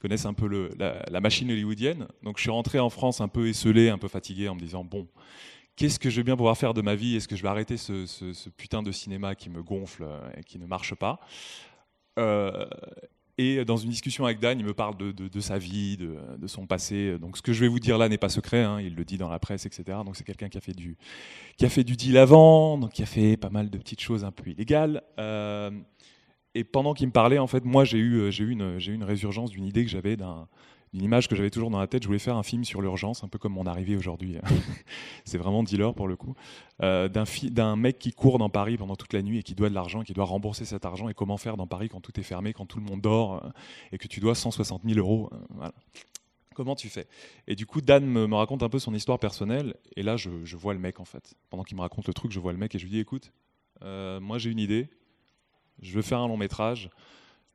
[0.00, 2.06] connaissent un peu le- la, machine hollywoodienne.
[2.22, 4.84] Donc, je suis rentré en France un peu esselé, un peu fatigué, en me disant
[4.84, 5.06] bon.
[5.76, 7.16] Qu'est-ce que je vais bien pouvoir faire de ma vie?
[7.16, 10.30] Est-ce que je vais arrêter ce, ce- ce putain de cinéma qui me gonfle euh,
[10.36, 11.20] et qui ne marche pas?
[12.18, 12.66] Euh,
[13.38, 16.66] et dans une discussion avec Dan, il me parle de, de- sa vie, de, son
[16.66, 17.18] passé.
[17.18, 19.18] Donc ce que je vais vous dire là n'est pas secret, hein, il le dit
[19.18, 19.98] dans la presse, etc.
[20.04, 20.96] Donc c'est quelqu'un qui a fait du,
[21.56, 24.24] qui a fait du deal avant, donc qui a fait pas mal de petites choses
[24.24, 25.02] un peu illégales.
[25.18, 25.70] Euh,
[26.54, 29.50] et pendant qu'il me parlait, en fait, moi j'ai eu, eu j'ai eu une résurgence
[29.50, 30.48] d'une idée que j'avais d'un
[30.92, 32.02] d'une image que j'avais toujours dans la tête.
[32.02, 34.38] Je voulais faire un film sur l'urgence, un peu comme mon arrivée aujourd'hui.
[35.24, 36.34] c'est vraiment dealer pour le coup.
[36.82, 39.74] Euh, d'un, mec qui court dans Paris pendant toute la nuit et qui doit de
[39.74, 41.08] l'argent qui doit rembourser cet argent.
[41.08, 43.48] Et comment faire dans Paris quand tout est fermé, quand tout le monde dort euh,
[43.92, 45.30] et que tu dois 160 000 euros.
[45.62, 45.70] euh.
[46.54, 47.06] Comment tu fais?
[47.46, 49.74] Et du coup, Dan me, raconte un peu son histoire personnelle.
[49.94, 51.34] Et là, je, vois le mec en fait.
[51.50, 53.30] Pendant qu'il me raconte le truc, je vois le mec et je lui dis écoute,
[53.82, 54.88] moi j'ai une idée.
[55.82, 56.88] Je veux faire un long métrage.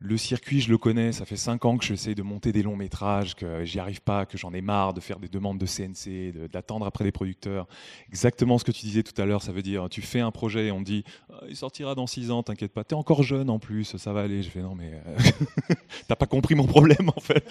[0.04, 2.76] Le circuit, je le connais, ça fait 5 ans que j'essaie de monter des longs
[2.76, 6.50] métrages, que j'y arrive pas, que j'en ai marre de faire des demandes de CNC,
[6.52, 7.68] d'attendre après des producteurs.
[8.10, 10.66] Exactement ce que tu disais tout à l'heure, ça veut dire tu fais un projet
[10.66, 13.52] et on te dit Ah, il sortira dans 6 ans, t'inquiète pas, t'es encore jeune
[13.52, 14.42] en plus, ça va aller.
[14.42, 15.76] Je fais non mais euh,
[16.08, 17.48] t'as pas compris mon problème en fait.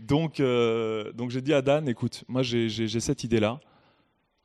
[0.00, 3.60] Donc, euh, donc j'ai dit à Dan, écoute, moi j'ai cette idée-là,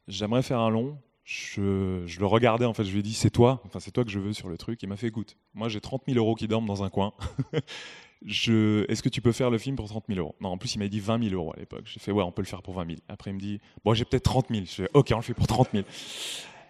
[0.08, 1.00] j'aimerais faire un long.
[1.30, 4.10] Je, le regardais en fait, je lui ai dit c'est toi, enfin c'est toi que
[4.10, 4.82] je veux sur le truc.
[4.82, 7.12] Il m'a fait écoute, moi j'ai 30 000 euros qui dorment dans un coin.
[8.26, 10.36] Est-ce que tu peux faire le film pour 30 000 euros?
[10.40, 11.82] Non, en plus il m'a dit 20 000 euros à l'époque.
[11.84, 13.00] J'ai fait ouais, on peut le faire pour 20 000.
[13.10, 14.62] Après il me dit bon j'ai peut-être 30 000.
[14.64, 15.84] Je fais ok, on le fait pour 30 000.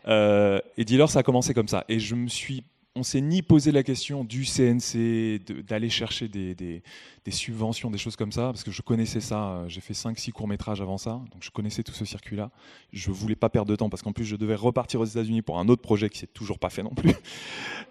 [0.08, 1.86] Euh, et Dealer, ça a commencé comme ça.
[1.88, 2.64] Et je me suis,
[2.98, 6.82] on s'est ni posé la question du CNC, d'aller chercher des,
[7.30, 9.50] subventions, des choses comme ça, parce que je connaissais ça.
[9.50, 12.50] euh, J'ai fait 5-6 courts métrages avant ça, donc je connaissais tout ce circuit-là.
[12.92, 15.60] Je voulais pas perdre de temps parce qu'en plus je devais repartir aux États-Unis pour
[15.60, 17.14] un autre projet qui s'est toujours pas fait non plus.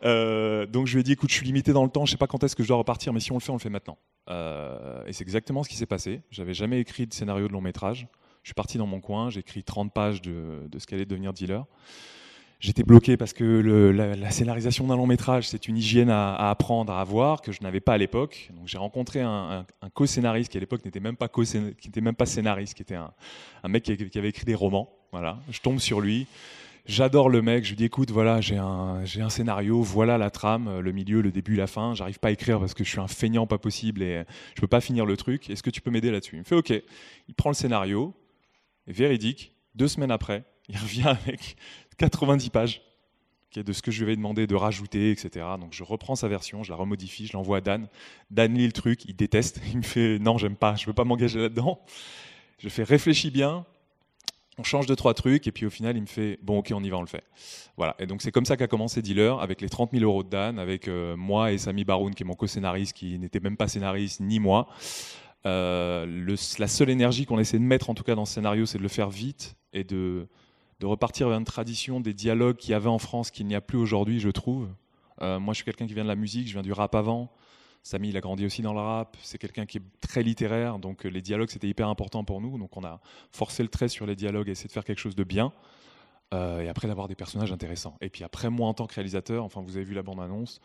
[0.04, 2.16] Euh, donc je lui ai dit écoute, je suis limité dans le temps, je sais
[2.18, 3.70] pas quand est-ce que je dois repartir, mais si on le fait, on le fait
[3.70, 3.96] maintenant.
[4.28, 6.20] Euh, et c'est exactement ce qui s'est passé.
[6.30, 8.06] J'avais jamais écrit de scénario de long métrage.
[8.42, 11.32] Je suis parti dans mon coin, j'ai écrit 30 pages de, de ce qu'allait devenir
[11.32, 11.64] dealer.
[12.58, 17.00] J'étais bloqué parce que la, scénarisation d'un long métrage, c'est une hygiène à, apprendre, à
[17.00, 18.50] avoir, que je n'avais pas à l'époque.
[18.56, 22.74] Donc j'ai rencontré un, co-scénariste qui à l'époque n'était même pas qui même pas scénariste,
[22.74, 23.12] qui était un,
[23.62, 24.90] un mec qui, qui avait écrit des romans.
[25.12, 26.26] Voilà, je tombe sur lui.
[26.86, 27.64] J'adore le mec.
[27.64, 31.20] Je lui dis écoute, voilà, j'ai un, j'ai un scénario, voilà la trame, le milieu,
[31.20, 31.94] le début, la fin.
[31.94, 34.68] J'arrive pas à écrire parce que je suis un feignant pas possible et je peux
[34.68, 35.50] pas finir le truc.
[35.50, 36.36] Est-ce que tu peux m'aider là-dessus?
[36.36, 36.72] Il me fait ok.
[37.28, 38.14] Il prend le scénario,
[38.86, 39.52] véridique.
[39.74, 41.56] Deux semaines après, il revient avec
[41.98, 42.82] 90 pages
[43.62, 45.46] de ce que je lui avais demandé de rajouter, etc.
[45.58, 47.88] Donc je reprends sa version, je la remodifie, je l'envoie à Dan.
[48.30, 49.60] Dan lit le truc, il déteste.
[49.72, 51.80] Il me fait non, j'aime pas, je veux pas m'engager là-dedans.
[52.58, 53.66] Je fais réfléchis bien,
[54.58, 56.82] on change de trois trucs, et puis au final, il me fait bon, ok, on
[56.82, 57.24] y va, on le fait.
[57.76, 57.94] Voilà.
[57.98, 60.58] Et donc c'est comme ça qu'a commencé Dealer, avec les 30 000 euros de Dan,
[60.58, 64.20] avec euh, moi et Sami Baroun, qui est mon co-scénariste, qui n'était même pas scénariste,
[64.20, 64.68] ni moi.
[65.44, 68.78] Euh, la seule énergie qu'on essaie de mettre, en tout cas dans ce scénario, c'est
[68.78, 70.26] de le faire vite et de,
[70.80, 73.60] de repartir vers une tradition des dialogues qu'il y avait en France, qu'il n'y a
[73.60, 74.68] plus aujourd'hui, je trouve.
[75.22, 77.30] Euh, moi, je suis quelqu'un qui vient de la musique, je viens du rap avant.
[77.82, 79.16] Samy, il a grandi aussi dans le rap.
[79.22, 82.58] C'est quelqu'un qui est très littéraire, donc euh, les dialogues, c'était hyper important pour nous.
[82.58, 83.00] Donc on a
[83.30, 85.52] forcé le trait sur les dialogues et essayé de faire quelque chose de bien.
[86.34, 87.96] Euh, et après d'avoir des personnages intéressants.
[88.00, 90.60] Et puis après, moi en tant que réalisateur, enfin vous avez vu la bande-annonce,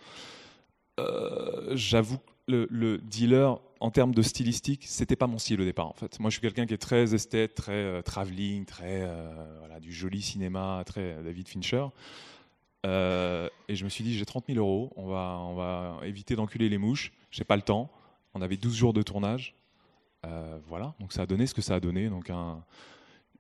[1.72, 5.94] j'avoue que le dealer, en termes de stylistique, c'était pas mon style au départ en
[5.94, 6.20] fait.
[6.20, 9.92] Moi je suis quelqu'un qui est très esthète, très euh, travelling, très euh, voilà, du
[9.92, 11.88] joli cinéma, très euh, David Fincher.
[12.86, 16.36] Euh, et je me suis dit, j'ai 30 000 euros, on va, on va éviter
[16.36, 17.92] d'enculer les mouches, j'ai pas le temps.
[18.36, 19.56] On avait 12 jours de tournage.
[20.68, 22.08] Voilà, donc ça a donné ce que ça a donné.
[22.08, 22.64] Donc un,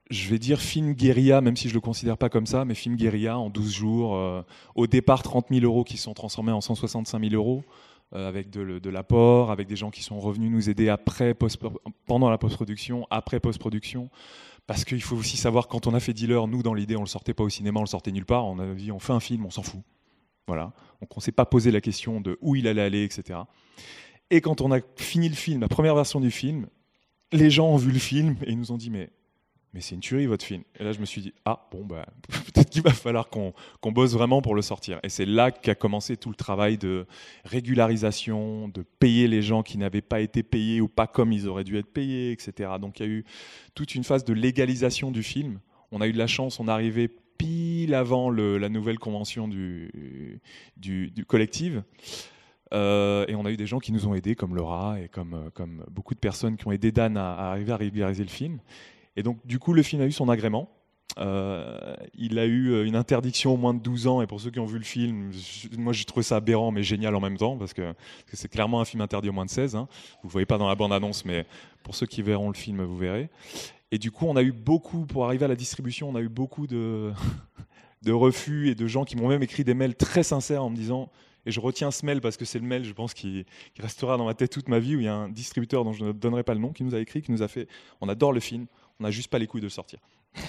[0.09, 2.95] je vais dire film guérilla, même si je le considère pas comme ça, mais film
[2.95, 4.43] guérilla en 12 jours.
[4.73, 7.63] au départ, 30 000 euros qui sont transformés en 165 000 euros,
[8.11, 11.35] avec de, l'apport, avec des gens qui sont revenus nous aider après,
[12.05, 14.09] pendant la post-production, après post-production.
[14.67, 17.05] Parce qu'il faut aussi savoir, quand on a fait Dealer, nous, dans l'idée, on ne
[17.05, 18.45] le sortait pas au cinéma, on le sortait nulle part.
[18.45, 19.81] On a dit, on fait un film, on s'en fout.
[20.47, 20.73] Voilà.
[21.01, 23.39] Donc on ne s'est pas posé la question de où il allait aller, etc.
[24.29, 26.67] Et quand on a fini le film, la première version du film,
[27.31, 29.09] les gens ont vu le film et ils nous ont dit, mais
[29.73, 30.63] mais c'est une tuerie votre film.
[30.79, 33.91] Et là, je me suis dit, ah bon, bah, peut-être qu'il va falloir qu'on qu'on
[33.91, 34.99] bosse vraiment pour le sortir.
[35.03, 37.05] Et c'est là qu'a commencé tout le travail de
[37.45, 41.63] régularisation, de payer les gens qui n'avaient pas été payés ou pas comme ils auraient
[41.63, 42.71] dû être payés, etc.
[42.79, 43.23] Donc il y a eu
[43.75, 45.59] toute une phase de légalisation du film.
[45.91, 47.09] On a eu de la chance, on arrivé
[47.41, 50.39] pile avant la nouvelle convention du,
[50.77, 51.73] du, collectif.
[52.73, 55.33] Euh, et on a eu des gens qui nous ont aidés, comme Laura et comme,
[55.33, 58.59] euh, comme beaucoup de personnes qui ont aidé Dan à arriver à régulariser le film.
[59.15, 60.69] Et donc, du coup, le film a eu son agrément.
[61.17, 64.49] Euh, il a eu euh, une interdiction au moins de 12 ans, et pour ceux
[64.49, 65.31] qui ont vu le film,
[65.77, 67.93] moi j'ai trouvé ça aberrant mais génial en même temps, parce que
[68.31, 69.75] c'est clairement un film interdit au moins de 16.
[69.75, 69.87] Hein.
[70.21, 71.45] Vous ne voyez pas dans la bande-annonce, mais
[71.83, 73.29] pour ceux qui verront le film, vous verrez.
[73.91, 76.29] Et du coup, on a eu beaucoup, pour arriver à la distribution, on a eu
[76.29, 77.11] beaucoup de,
[78.07, 81.09] refus et de gens qui m'ont même écrit des mails très sincères en me disant
[81.45, 83.45] et je retiens ce mail parce que c'est le mail, je pense, qui
[83.79, 86.05] restera dans ma tête toute ma vie, où il y a un distributeur dont je
[86.05, 87.67] ne donnerai pas le nom qui nous a écrit, qui nous a fait
[87.99, 88.67] On adore le film,
[89.01, 89.99] on n'a juste pas les couilles de le sortir.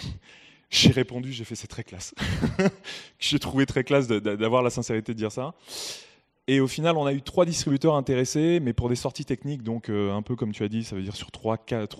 [0.71, 2.15] j'ai répondu, j'ai fait C'est très classe.
[3.19, 5.55] j'ai trouvé très classe d'avoir la sincérité de dire ça.
[6.49, 9.89] Et au final, on a eu trois distributeurs intéressés, mais pour des sorties techniques, donc
[9.89, 11.57] euh, un peu comme tu as dit, ça veut dire sur trois,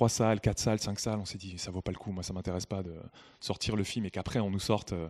[0.09, 2.33] salles, quatre salles, cinq salles, on s'est dit ça vaut pas le coup, moi ça
[2.33, 2.93] m'intéresse pas de
[3.41, 5.09] sortir le film et qu'après on nous sorte euh,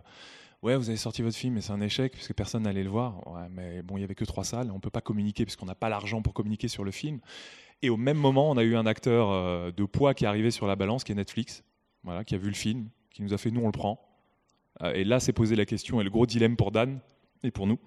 [0.61, 3.15] ouais vous avez sorti votre film mais c'est un échec puisque personne n'allait le voir.
[3.49, 5.89] Mais bon il y avait que trois salles, on peut pas communiquer puisqu'on n'a pas
[5.89, 7.19] l'argent pour communiquer sur le film.
[7.83, 10.51] Et au même moment, on a eu un acteur euh, de poids qui est arrivé
[10.51, 11.65] sur la balance, qui est Netflix,
[12.03, 13.99] voilà, qui a vu le film, qui nous a fait nous on le prend.
[14.81, 17.01] Euh, et là, s'est posé la question et le gros dilemme pour Dan
[17.43, 17.77] et pour nous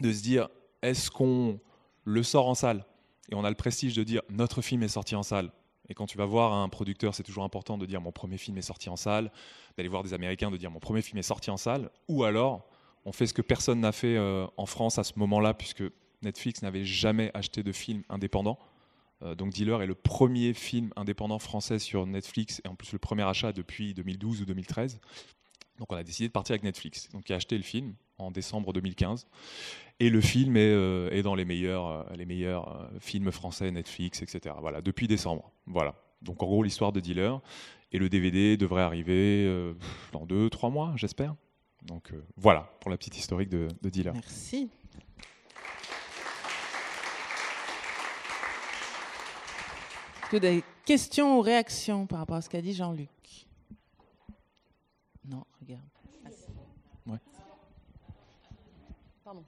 [0.00, 0.48] de se dire
[0.80, 1.58] est-ce qu'on
[2.04, 2.86] le sort en salle?
[3.32, 5.50] Et on a le prestige de dire notre film est sorti en salle.
[5.88, 8.58] Et quand tu vas voir un producteur, c'est toujours important de dire mon premier film
[8.58, 9.32] est sorti en salle,
[9.76, 12.64] d'aller voir des Américains, de dire mon premier film est sorti en salle, ou alors
[13.04, 15.82] on fait ce que personne n'a fait euh, en France à ce moment-là, puisque
[16.22, 18.56] Netflix n'avait jamais acheté de film indépendant.
[19.22, 22.98] Euh, donc Dealer est le premier film indépendant français sur Netflix et en plus le
[22.98, 25.00] premier achat depuis 2012 ou 2013.
[25.78, 27.08] Donc on a décidé de partir avec Netflix.
[27.10, 29.26] Donc il a acheté le film en décembre 2015
[29.98, 34.54] et le film est, euh, dans les meilleurs, euh, films français Netflix, etc.
[34.60, 35.52] Voilà, depuis décembre.
[35.66, 35.94] Voilà.
[36.22, 37.40] Donc en gros l'histoire de Dealer
[37.92, 39.72] et le DVD devrait arriver
[40.12, 41.34] dans deux, trois mois, j'espère.
[41.82, 44.12] Donc voilà pour la petite historique de Dealer.
[44.12, 44.70] Merci.
[50.30, 53.08] Que des questions ou réactions par rapport à ce qu'a dit Jean-Luc
[55.28, 55.82] Non, regarde.
[57.06, 57.18] Ouais.
[59.24, 59.44] Pardon.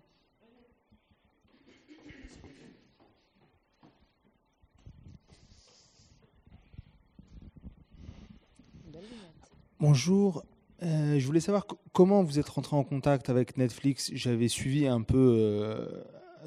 [9.80, 10.44] Bonjour.
[10.82, 14.10] Euh, je voulais savoir co- comment vous êtes rentré en contact avec Netflix.
[14.14, 15.86] J'avais suivi un peu euh,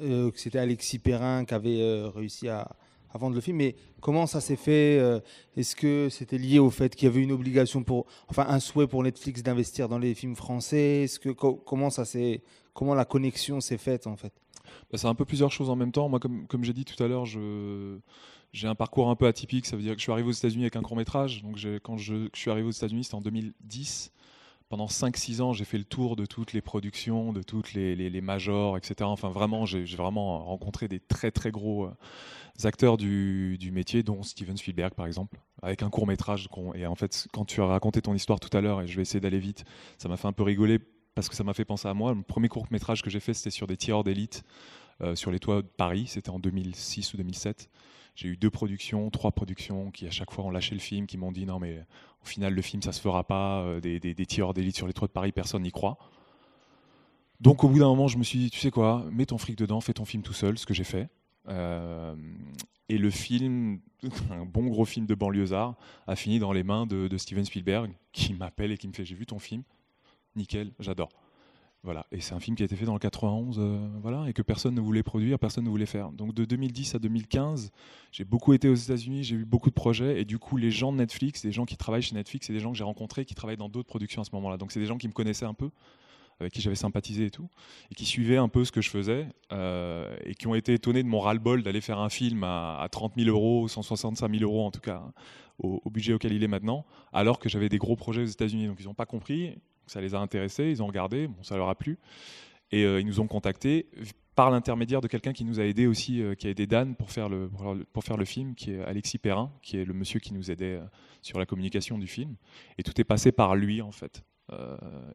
[0.02, 2.76] euh, que c'était Alexis Perrin qui avait euh, réussi à,
[3.16, 5.20] à vendre le film, mais comment ça s'est fait euh,
[5.56, 8.86] Est-ce que c'était lié au fait qu'il y avait une obligation pour, enfin, un souhait
[8.86, 11.02] pour Netflix d'investir dans les films français?
[11.04, 12.42] Est-ce que co- comment ça s'est,
[12.74, 14.32] comment la connexion s'est faite en fait?
[14.90, 16.08] Bah, c'est un peu plusieurs choses en même temps.
[16.08, 17.98] Moi, comme, comme j'ai dit tout à l'heure, je,
[18.52, 19.66] j'ai un parcours un peu atypique.
[19.66, 21.42] Ça veut dire que je suis arrivé aux États-Unis avec un court métrage.
[21.42, 24.12] Donc, quand je, je suis arrivé aux États-Unis, c'était en 2010.
[24.68, 28.76] Pendant 5-6 ans, j'ai fait le tour de toutes les productions, de toutes les, majors,
[28.76, 28.94] etc.
[29.02, 31.94] Enfin, vraiment, j'ai, vraiment rencontré des très très gros euh,
[32.64, 36.48] acteurs du, métier, dont Steven Spielberg, par exemple, avec un court métrage.
[36.74, 39.02] Et en fait, quand tu as raconté ton histoire tout à l'heure, et je vais
[39.02, 39.64] essayer d'aller vite,
[39.98, 40.80] ça m'a fait un peu rigoler
[41.14, 42.12] parce que ça m'a fait penser à moi.
[42.12, 44.42] Le premier court métrage que j'ai fait, c'était sur des tireurs d'élite
[45.00, 46.06] euh, sur les toits de Paris.
[46.08, 47.70] C'était en 2006 ou 2007.
[48.16, 51.18] J'ai eu deux productions, trois productions qui à chaque fois ont lâché le film, qui
[51.18, 51.84] m'ont dit non mais
[52.22, 54.94] au final le film ça se fera pas, euh, des, des, tireurs d'élite sur les
[54.94, 55.98] toits de Paris, personne n'y croit.
[57.42, 59.58] Donc au bout d'un moment je me suis dit tu sais quoi, mets ton fric
[59.58, 61.10] dedans, fais ton film tout seul, ce que j'ai fait.
[61.48, 62.16] Euh,
[62.88, 63.80] et le film,
[64.30, 65.74] un bon gros film de banlieusard,
[66.06, 69.14] a fini dans les mains de Steven Spielberg, qui m'appelle et qui me fait J'ai
[69.14, 69.62] vu ton film,
[70.36, 71.10] nickel, j'adore.
[71.86, 72.04] Voilà.
[72.10, 74.42] Et c'est un film qui a été fait dans le 91, euh, voilà, et que
[74.42, 76.10] personne ne voulait produire, personne ne voulait faire.
[76.10, 77.70] Donc de 2010 à 2015,
[78.10, 80.90] j'ai beaucoup été aux États-Unis, j'ai eu beaucoup de projets, et du coup, les gens
[80.90, 83.36] de Netflix, les gens qui travaillent chez Netflix, c'est des gens que j'ai rencontrés qui
[83.36, 84.56] travaillent dans d'autres productions à ce moment-là.
[84.56, 85.70] Donc c'est des gens qui me connaissaient un peu,
[86.40, 87.48] avec qui j'avais sympathisé et tout,
[87.92, 91.04] et qui suivaient un peu ce que je faisais, euh, et qui ont été étonnés
[91.04, 94.66] de mon ras-le-bol d'aller faire un film à, à 30 000 euros, 165 000 euros
[94.66, 95.12] en tout cas, hein,
[95.60, 98.66] au, au budget auquel il est maintenant, alors que j'avais des gros projets aux États-Unis.
[98.66, 99.54] Donc ils n'ont pas compris,
[99.86, 101.98] ça les a intéressés, ils ont regardé, bon, ça leur a plu,
[102.72, 103.88] et euh, ils nous ont contactés
[104.34, 107.10] par l'intermédiaire de quelqu'un qui nous a aidé aussi, euh, qui a aidé Dan pour
[107.10, 107.48] faire, le,
[107.92, 110.74] pour, faire le film, qui est Alexis Perrin, qui est le monsieur qui nous aidait
[110.76, 110.84] euh,
[111.22, 112.36] sur la communication du film.
[112.76, 114.22] Et tout est passé par lui, en fait,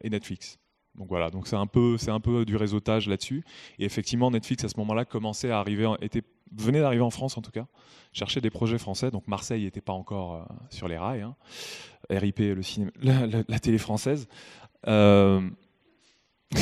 [0.02, 0.58] et Netflix.
[0.94, 3.44] Donc voilà, donc c'est un peu, un peu du réseautage là-dessus.
[3.78, 6.22] Et effectivement, Netflix à ce moment-là commençait à arriver, était,
[6.54, 7.66] venait d'arriver en France en tout cas,
[8.12, 9.10] cherchait des projets français.
[9.10, 11.22] Donc Marseille n'était pas encore sur les rails.
[11.22, 11.34] hein.
[12.10, 14.28] RIP, le cinéma, la télé française.
[14.88, 15.40] Euh,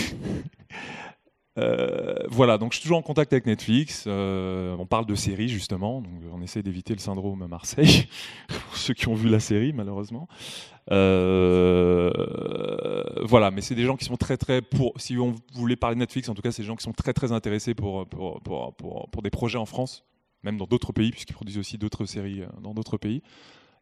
[1.58, 4.04] euh, voilà, donc je suis toujours en contact avec Netflix.
[4.06, 8.08] Euh, on parle de séries justement, donc on essaie d'éviter le syndrome Marseille,
[8.48, 10.28] pour ceux qui ont vu la série malheureusement.
[10.88, 12.12] Voilà,
[13.50, 14.92] mais c'est des gens qui sont très très pour.
[14.96, 17.12] Si on voulait parler de Netflix, en tout cas, c'est des gens qui sont très
[17.12, 20.04] très intéressés pour pour, pour, pour, des projets en France,
[20.42, 23.22] même dans d'autres pays, puisqu'ils produisent aussi d'autres séries dans d'autres pays.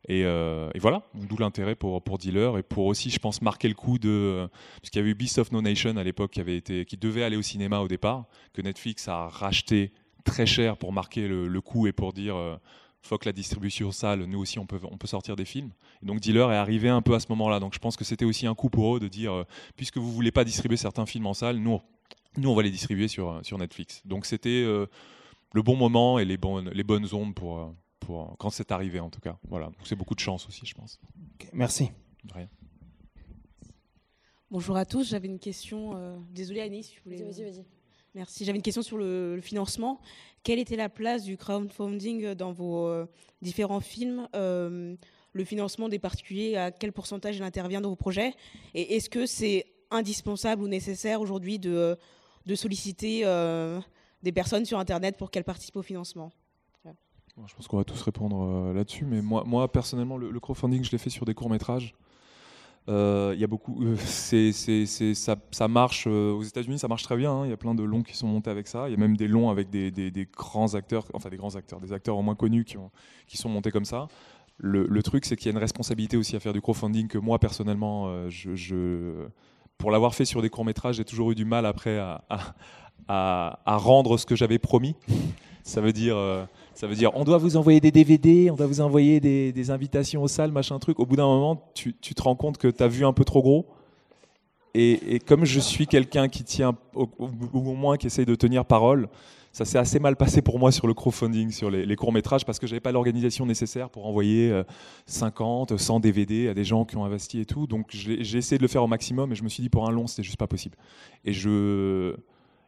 [0.06, 3.68] Et, euh, et voilà, d'où l'intérêt pour, pour Dealer et pour aussi, je pense, marquer
[3.68, 4.48] le coup de.
[4.80, 7.36] Parce qu'il y avait eu Beast of No Nation à l'époque qui, qui devait aller
[7.36, 9.92] au cinéma au départ, que Netflix a racheté
[10.24, 12.56] très cher pour marquer le, coup et pour dire euh,
[13.02, 15.72] fuck la distribution salle, nous aussi on peut, on peut sortir des films.
[16.02, 17.60] Et donc Dealer est arrivé un peu à ce moment-là.
[17.60, 19.44] Donc je pense que c'était aussi un coup pour eux de dire euh,
[19.76, 21.80] puisque vous voulez pas distribuer certains films en salle, nous,
[22.36, 24.02] nous on va les distribuer sur, euh, sur Netflix.
[24.04, 24.86] Donc c'était euh,
[25.52, 27.74] le bon moment et les bonnes, les bonnes ondes pour.
[28.00, 29.38] Pour, quand c'est arrivé en tout cas.
[29.48, 31.00] Voilà, donc c'est beaucoup de chance aussi, je pense.
[31.52, 31.90] merci.
[32.24, 32.48] De rien.
[34.50, 35.94] Bonjour à tous, j'avais une question.
[35.96, 37.22] euh, Désolée Annie, si tu voulais.
[37.22, 37.64] Vas-y, vas-y.
[38.14, 38.44] Merci.
[38.44, 40.00] J'avais une question sur le, le financement.
[40.42, 43.06] Quelle était la place du crowdfunding dans vos euh,
[43.42, 44.96] différents films Euh,
[45.32, 48.32] Le financement des particuliers, à quel pourcentage il intervient dans vos projets?
[48.74, 51.96] Et est-ce que c'est indispensable ou nécessaire aujourd'hui de,
[52.46, 53.78] de solliciter euh,
[54.22, 56.32] des personnes sur Internet pour qu'elles participent au financement?
[57.46, 60.98] Je pense qu'on va tous répondre euh, là-dessus, mais moi, personnellement, le, crowdfunding, je l'ai
[60.98, 61.94] fait sur des courts-métrages.
[62.88, 67.32] Euh, Il y a beaucoup, euh, ça, marche aux États-Unis, ça marche très bien.
[67.32, 67.46] hein.
[67.46, 68.88] Il y a plein de longs qui sont montés avec ça.
[68.88, 71.92] Il y a même des longs avec des, grands acteurs, enfin des grands acteurs, des
[71.92, 72.90] acteurs au moins connus qui, ont,
[73.26, 74.08] qui sont montés comme ça.
[74.56, 77.38] Le, truc, c'est qu'il y a une responsabilité aussi à faire du crowdfunding que moi
[77.38, 78.12] personnellement,
[79.76, 81.98] pour l'avoir fait sur des courts métrages, j'ai toujours eu du mal après
[83.08, 84.96] à, rendre ce que j'avais promis.
[85.62, 86.16] Ça veut dire,
[86.78, 90.22] ça veut dire, on doit vous envoyer des DVD, on doit vous envoyer des, invitations
[90.22, 91.00] aux salles, machin truc.
[91.00, 93.42] Au bout d'un moment, tu, te rends compte que tu as vu un peu trop
[93.42, 93.66] gros.
[94.74, 99.08] Et, comme je suis quelqu'un qui tient, au, au- moins qui essaye de tenir parole,
[99.50, 102.68] ça s'est assez mal passé pour moi sur le crowdfunding, sur les, courts-métrages, parce que
[102.68, 104.62] j'avais pas l'organisation nécessaire pour envoyer euh,
[105.06, 107.66] 50, 100 DVD à des gens qui ont investi et tout.
[107.66, 109.90] Donc j'ai essayé de le faire au maximum, et je me suis dit pour un
[109.90, 110.76] long, c'était juste pas possible.
[111.24, 112.14] Et je.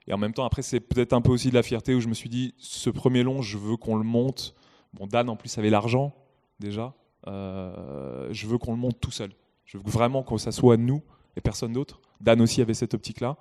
[0.07, 2.09] Et en même temps, après, c'est peut-être un peu aussi de la fierté où je
[2.09, 4.55] me suis dit, ce premier long, je veux qu'on le monte.
[4.92, 6.14] Bon, Dan, en plus, avait l'argent,
[6.59, 6.94] déjà.
[7.26, 9.30] Euh, je veux qu'on le monte tout seul.
[9.64, 11.03] Je veux vraiment que ça soit nous
[11.36, 12.01] et personne d'autre.
[12.20, 13.36] Dan aussi avait cette optique-là.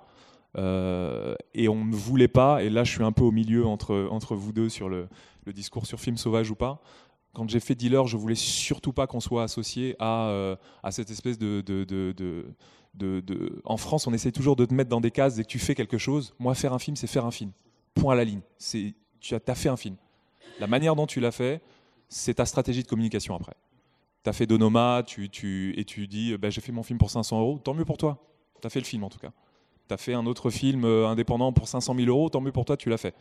[0.58, 4.08] Euh, et on ne voulait pas, et là je suis un peu au milieu entre,
[4.10, 5.08] entre vous deux sur le,
[5.44, 6.82] le discours sur film sauvage ou pas.
[7.32, 11.10] Quand j'ai fait Dealer, je voulais surtout pas qu'on soit associé à, euh, à cette
[11.10, 15.12] espèce de, de, de- de- En France, on essaie toujours de te mettre dans des
[15.12, 16.34] cases dès que tu fais quelque chose.
[16.40, 17.52] Moi, faire un film, c'est faire un film.
[17.94, 18.40] Point à la ligne.
[18.58, 19.96] C'est, tu as, as fait un film.
[20.58, 21.62] La manière dont tu l'as fait,
[22.08, 23.54] c'est ta stratégie de communication après.
[24.24, 27.10] Tu as fait Donoma, tu, tu, et tu dis bah, j'ai fait mon film pour
[27.10, 28.18] 500 euros, tant mieux pour toi.
[28.60, 29.30] Tu as fait le film en tout cas.
[29.90, 32.64] Tu as fait un autre film euh, indépendant pour 500 000 euros, tant mieux pour
[32.64, 33.12] toi, tu l'as fait.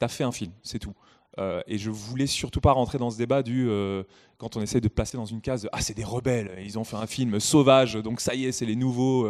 [0.00, 0.92] Tu as fait un film, c'est tout.
[1.38, 4.02] Euh, et je voulais surtout pas rentrer dans ce débat du euh,
[4.36, 6.96] quand on essaie de placer dans une case ah c'est des rebelles ils ont fait
[6.96, 9.28] un film sauvage donc ça y est c'est les nouveaux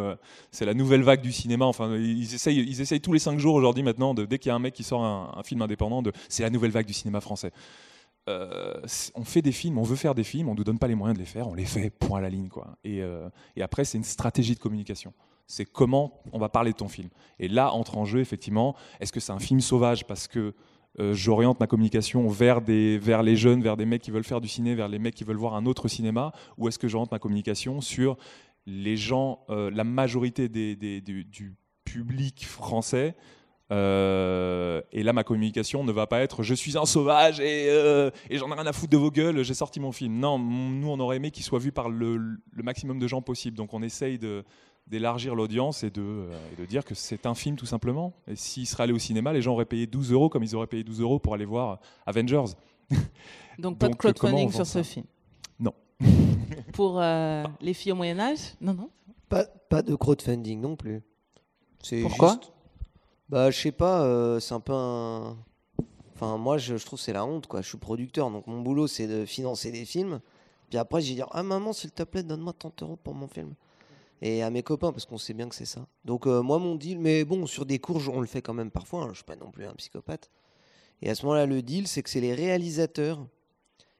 [0.49, 3.55] c'est la nouvelle vague du cinéma enfin ils essayent ils essayent tous les cinq jours
[3.55, 6.43] aujourd'hui maintenant de, dès qu'il y a un mec qui sort un, film indépendant c'est
[6.43, 7.51] la nouvelle vague du cinéma français
[8.27, 11.17] on fait des films, on veut faire des films, on nous donne pas les moyens
[11.17, 12.49] de les faire, on les fait, point à la ligne.
[12.49, 12.75] Quoi.
[12.83, 13.01] Et
[13.61, 15.13] après, c'est une stratégie de communication.
[15.47, 17.09] C'est comment on va parler de ton film.
[17.39, 20.53] Et là entre en jeu, effectivement, est-ce que c'est un film sauvage parce que
[20.99, 24.41] euh, j'oriente ma communication vers, des, vers les jeunes, vers des mecs qui veulent faire
[24.41, 27.11] du ciné, vers les mecs qui veulent voir un autre cinéma, ou est-ce que j'oriente
[27.11, 28.17] ma communication sur
[28.65, 33.15] les gens, euh, la majorité du, public français
[33.71, 37.69] euh, et là, ma communication ne va pas être je suis un sauvage et,
[38.31, 40.19] j'en ai rien à foutre de vos gueules, j'ai sorti mon film.
[40.19, 43.55] Non, nous, on aurait aimé qu'il soit vu par le, le maximum de gens possible.
[43.55, 44.43] Donc, on essaye de-
[44.89, 48.13] d'élargir l'audience et de, euh, et de dire que c'est un film tout simplement.
[48.27, 50.67] Et s'il serait allé au cinéma, les gens auraient payé 12 euros comme ils auraient
[50.67, 52.53] payé 12 euros pour aller voir Avengers.
[53.59, 55.05] Donc, pas de crowdfunding sur ce film.
[55.59, 55.73] Non.
[56.73, 58.89] Pour euh, les filles au Moyen Âge Non, non.
[59.29, 61.01] Pas, pas de crowdfunding non plus.
[61.81, 62.53] C'est Pourquoi juste-
[63.29, 65.35] Bah, je sais pas, euh, c'est un peu un.
[66.13, 67.61] Enfin, moi, je, je trouve que c'est la honte, quoi.
[67.61, 70.19] Je suis producteur, donc mon boulot, c'est de financer des films.
[70.69, 73.53] Puis après, j'ai dire Ah, maman, s'il te plaît, donne-moi 30 euros pour mon film.
[74.21, 75.87] Et à mes copains, parce qu'on sait bien que c'est ça.
[76.03, 78.71] Donc, euh, moi, mon deal, mais bon, sur des courges, on le fait quand même
[78.71, 79.03] parfois.
[79.03, 80.31] hein, je suis pas non plus un psychopathe.
[81.01, 83.25] Et à ce moment-là, le deal, c'est que c'est les réalisateurs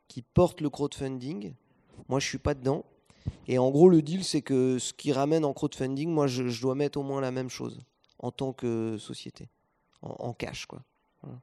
[0.08, 1.54] qui portent le crowdfunding.
[2.10, 2.84] Moi, je suis pas dedans.
[3.48, 6.62] Et en gros, le deal, c'est que ce qui ramène en crowdfunding, moi, je, je
[6.62, 7.82] dois mettre au moins la même chose
[8.20, 9.50] en tant que société,
[10.02, 10.82] en, en cash, quoi.
[11.22, 11.40] Voilà.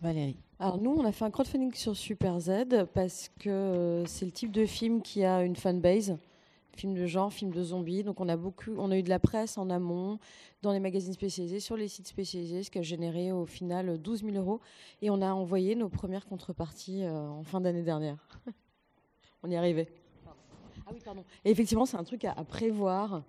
[0.00, 0.38] Valérie.
[0.58, 4.30] Alors nous, on a fait un crowdfunding sur Super Z parce que euh, c'est le
[4.30, 6.16] type de film qui a une fanbase,
[6.76, 8.02] film de genre, film de zombies.
[8.02, 10.18] Donc on a beaucoup, on a eu de la presse en amont,
[10.62, 14.24] dans les magazines spécialisés, sur les sites spécialisés, ce qui a généré au final 12
[14.24, 14.60] 000 euros.
[15.00, 18.28] Et on a envoyé nos premières contreparties euh, en fin d'année dernière.
[19.42, 19.88] on y arrivait.
[20.86, 21.24] Ah oui, pardon.
[21.44, 23.22] Et effectivement, c'est un truc à, à prévoir.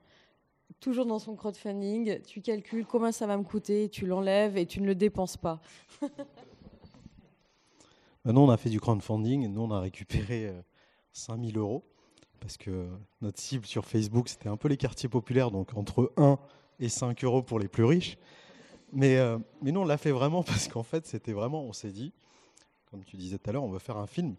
[0.79, 4.81] Toujours dans son crowdfunding, tu calcules combien ça va me coûter, tu l'enlèves et tu
[4.81, 5.61] ne le dépenses pas.
[8.25, 9.47] Bah, nous, on a fait du crowdfunding.
[9.47, 10.61] Nous, on a récupéré euh,
[11.11, 11.83] 5000 euros
[12.43, 12.89] parce que
[13.21, 16.37] notre cible sur Facebook, c'était un peu les quartiers populaires, donc entre 1
[16.81, 18.17] et 5 euros pour les plus riches.
[18.91, 21.93] Mais, euh, mais nous, on l'a fait vraiment parce qu'en fait, c'était vraiment, on s'est
[21.93, 22.11] dit,
[22.91, 24.35] comme tu disais tout à l'heure, on veut faire un film.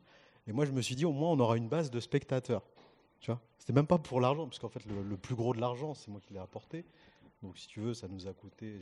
[0.46, 2.62] Et moi, je me suis dit, au moins, on aura une base de spectateurs.
[3.20, 5.94] Tu vois C'était même pas pour l'argent, parce qu'en fait, le, plus gros de l'argent,
[5.94, 6.84] c'est moi qui l'ai apporté.
[7.42, 8.80] Donc, si tu veux, ça nous a coûté.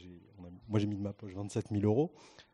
[0.68, 2.12] moi, j'ai mis de ma poche 27 000 euros.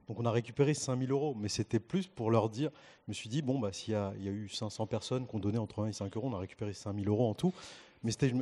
[0.09, 1.35] Donc, on a récupéré 5 000 euros.
[1.39, 2.71] Mais c'était plus pour leur dire.
[3.07, 5.59] Je me suis dit, bon, bah, s'il y, a- eu 500 personnes qui ont donné
[5.59, 7.53] entre 1 et 5 euros, on a récupéré 5 000 euros en tout.
[8.03, 8.33] Mais c'était.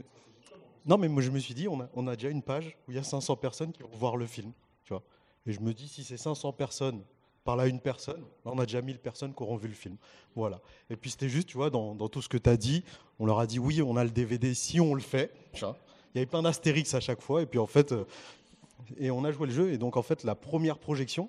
[0.86, 3.00] Non, mais moi, je me suis dit, on a, déjà une page où il y
[3.00, 4.52] a 500 personnes qui vont voir le film.
[4.84, 5.02] Tu vois
[5.46, 7.02] et je me dis, si c'est 500 personnes
[7.44, 9.96] par là une personne, bah, on a déjà 1000 personnes qui auront vu le film.
[10.34, 10.60] Voilà.
[10.90, 12.84] Et puis c'était juste, tu vois, dans, tout ce que tu as dit,
[13.20, 15.32] on leur a dit oui, on a le DVD si on le fait.
[15.54, 15.60] Il
[16.16, 17.42] y avait plein d'astérix à chaque fois.
[17.42, 18.04] Et puis en fait, euh,
[18.98, 19.72] et on a joué le jeu.
[19.72, 21.28] Et donc en fait, la première projection,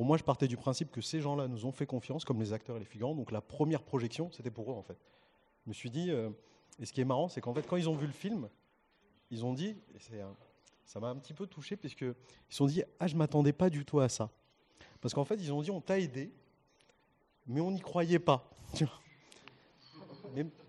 [0.00, 2.54] pour moi, je partais du principe que ces gens-là nous ont fait confiance, comme les
[2.54, 3.14] acteurs et les figurants.
[3.14, 4.96] Donc la première projection, c'était pour eux en fait.
[5.66, 6.30] Je me suis dit, euh,
[6.78, 8.48] Et ce qui est marrant, c'est qu'en fait, quand ils ont vu le film,
[9.30, 9.76] ils ont dit,
[10.86, 12.14] ça m'a un petit peu touché, puisque ils
[12.48, 14.30] se sont dit, ah, je m'attendais pas du tout à ça.
[15.02, 16.32] Parce qu'en fait, ils ont dit, on t'a aidé,
[17.46, 18.48] mais on n'y croyait pas.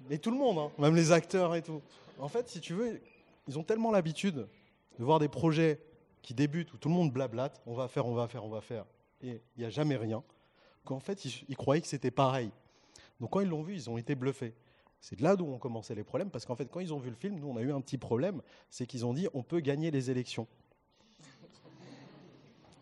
[0.09, 1.82] mais tout le monde, hein, même les acteurs et tout.
[2.19, 3.01] En fait, si tu veux,
[3.47, 4.45] ils ont tellement l'habitude
[4.99, 5.79] de voir des projets
[6.21, 8.59] qui débutent où tout le monde blablate, on va faire, on va faire, on va
[8.59, 8.84] faire,
[9.24, 10.24] et il n'y a jamais rien,
[10.86, 12.51] qu'en fait, ils, ils croyaient que c'était pareil.
[13.19, 14.53] Donc quand ils l'ont vu, ils ont été bluffés.
[14.99, 17.09] C'est de là d'où ont commencé les problèmes, parce qu'en fait, quand ils ont vu
[17.09, 19.59] le film, nous, on a eu un petit problème, c'est qu'ils ont dit, on peut
[19.59, 20.47] gagner les élections.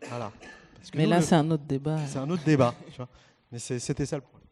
[0.07, 0.31] Voilà.
[0.75, 1.97] Parce que Mais nous, là, le- c'est un autre débat.
[2.07, 2.73] C'est un autre débat.
[2.91, 3.09] tu vois.
[3.51, 4.47] Mais c'était ça le problème.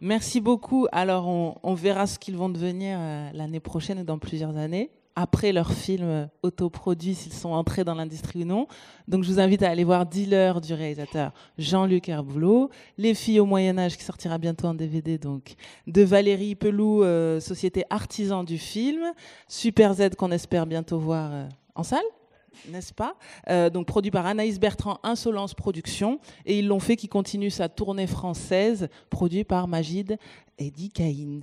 [0.00, 0.86] Merci beaucoup.
[0.92, 4.90] Alors, on, on verra ce qu'ils vont devenir euh, l'année prochaine ou dans plusieurs années,
[5.16, 8.66] après leur film euh, autoproduit, s'ils sont entrés dans l'industrie ou non.
[9.06, 13.46] Donc, je vous invite à aller voir Dealer du réalisateur Jean-Luc Herboulot, Les filles au
[13.46, 15.54] Moyen-Âge, qui sortira bientôt en DVD, donc,
[15.86, 19.04] de Valérie Pelou, euh, société artisan du film,
[19.48, 22.04] Super Z, qu'on espère bientôt voir euh, en salle
[22.70, 23.16] n'est-ce pas?
[23.50, 27.68] Euh, Donc produit par Anaïs Bertrand, Insolence Productions, et ils l'ont fait qui continue sa
[27.68, 30.16] tournée française, produit par Magid
[30.60, 31.40] Dikaïn.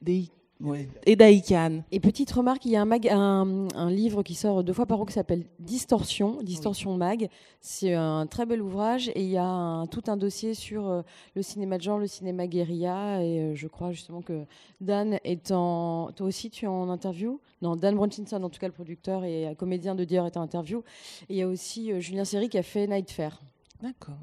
[0.00, 0.30] Des-
[0.60, 0.88] ouais.
[1.06, 1.82] Et Daïkan.
[1.92, 4.86] Et petite remarque, il y a un, mag- un, un livre qui sort deux fois
[4.86, 7.28] par an qui s'appelle Distorsion, Distorsion Mag.
[7.60, 11.02] C'est un très bel ouvrage et il y a un- tout un dossier sur euh,
[11.34, 13.22] le cinéma de genre, le cinéma guérilla.
[13.22, 14.44] Et euh, je crois justement que
[14.80, 16.10] Dan est en.
[16.14, 17.40] Toi aussi, tu es en interview?
[17.62, 20.42] Non, Dan Brunchinson, en tout cas le producteur et euh, comédien de Dior, est en
[20.42, 20.82] interview.
[21.28, 23.40] Et il y a aussi Julien Serry qui a fait Night Fair.
[23.82, 24.18] D'accord.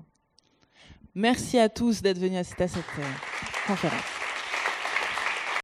[1.13, 2.83] Merci à tous d'être venus assister à cette
[3.67, 4.24] conférence.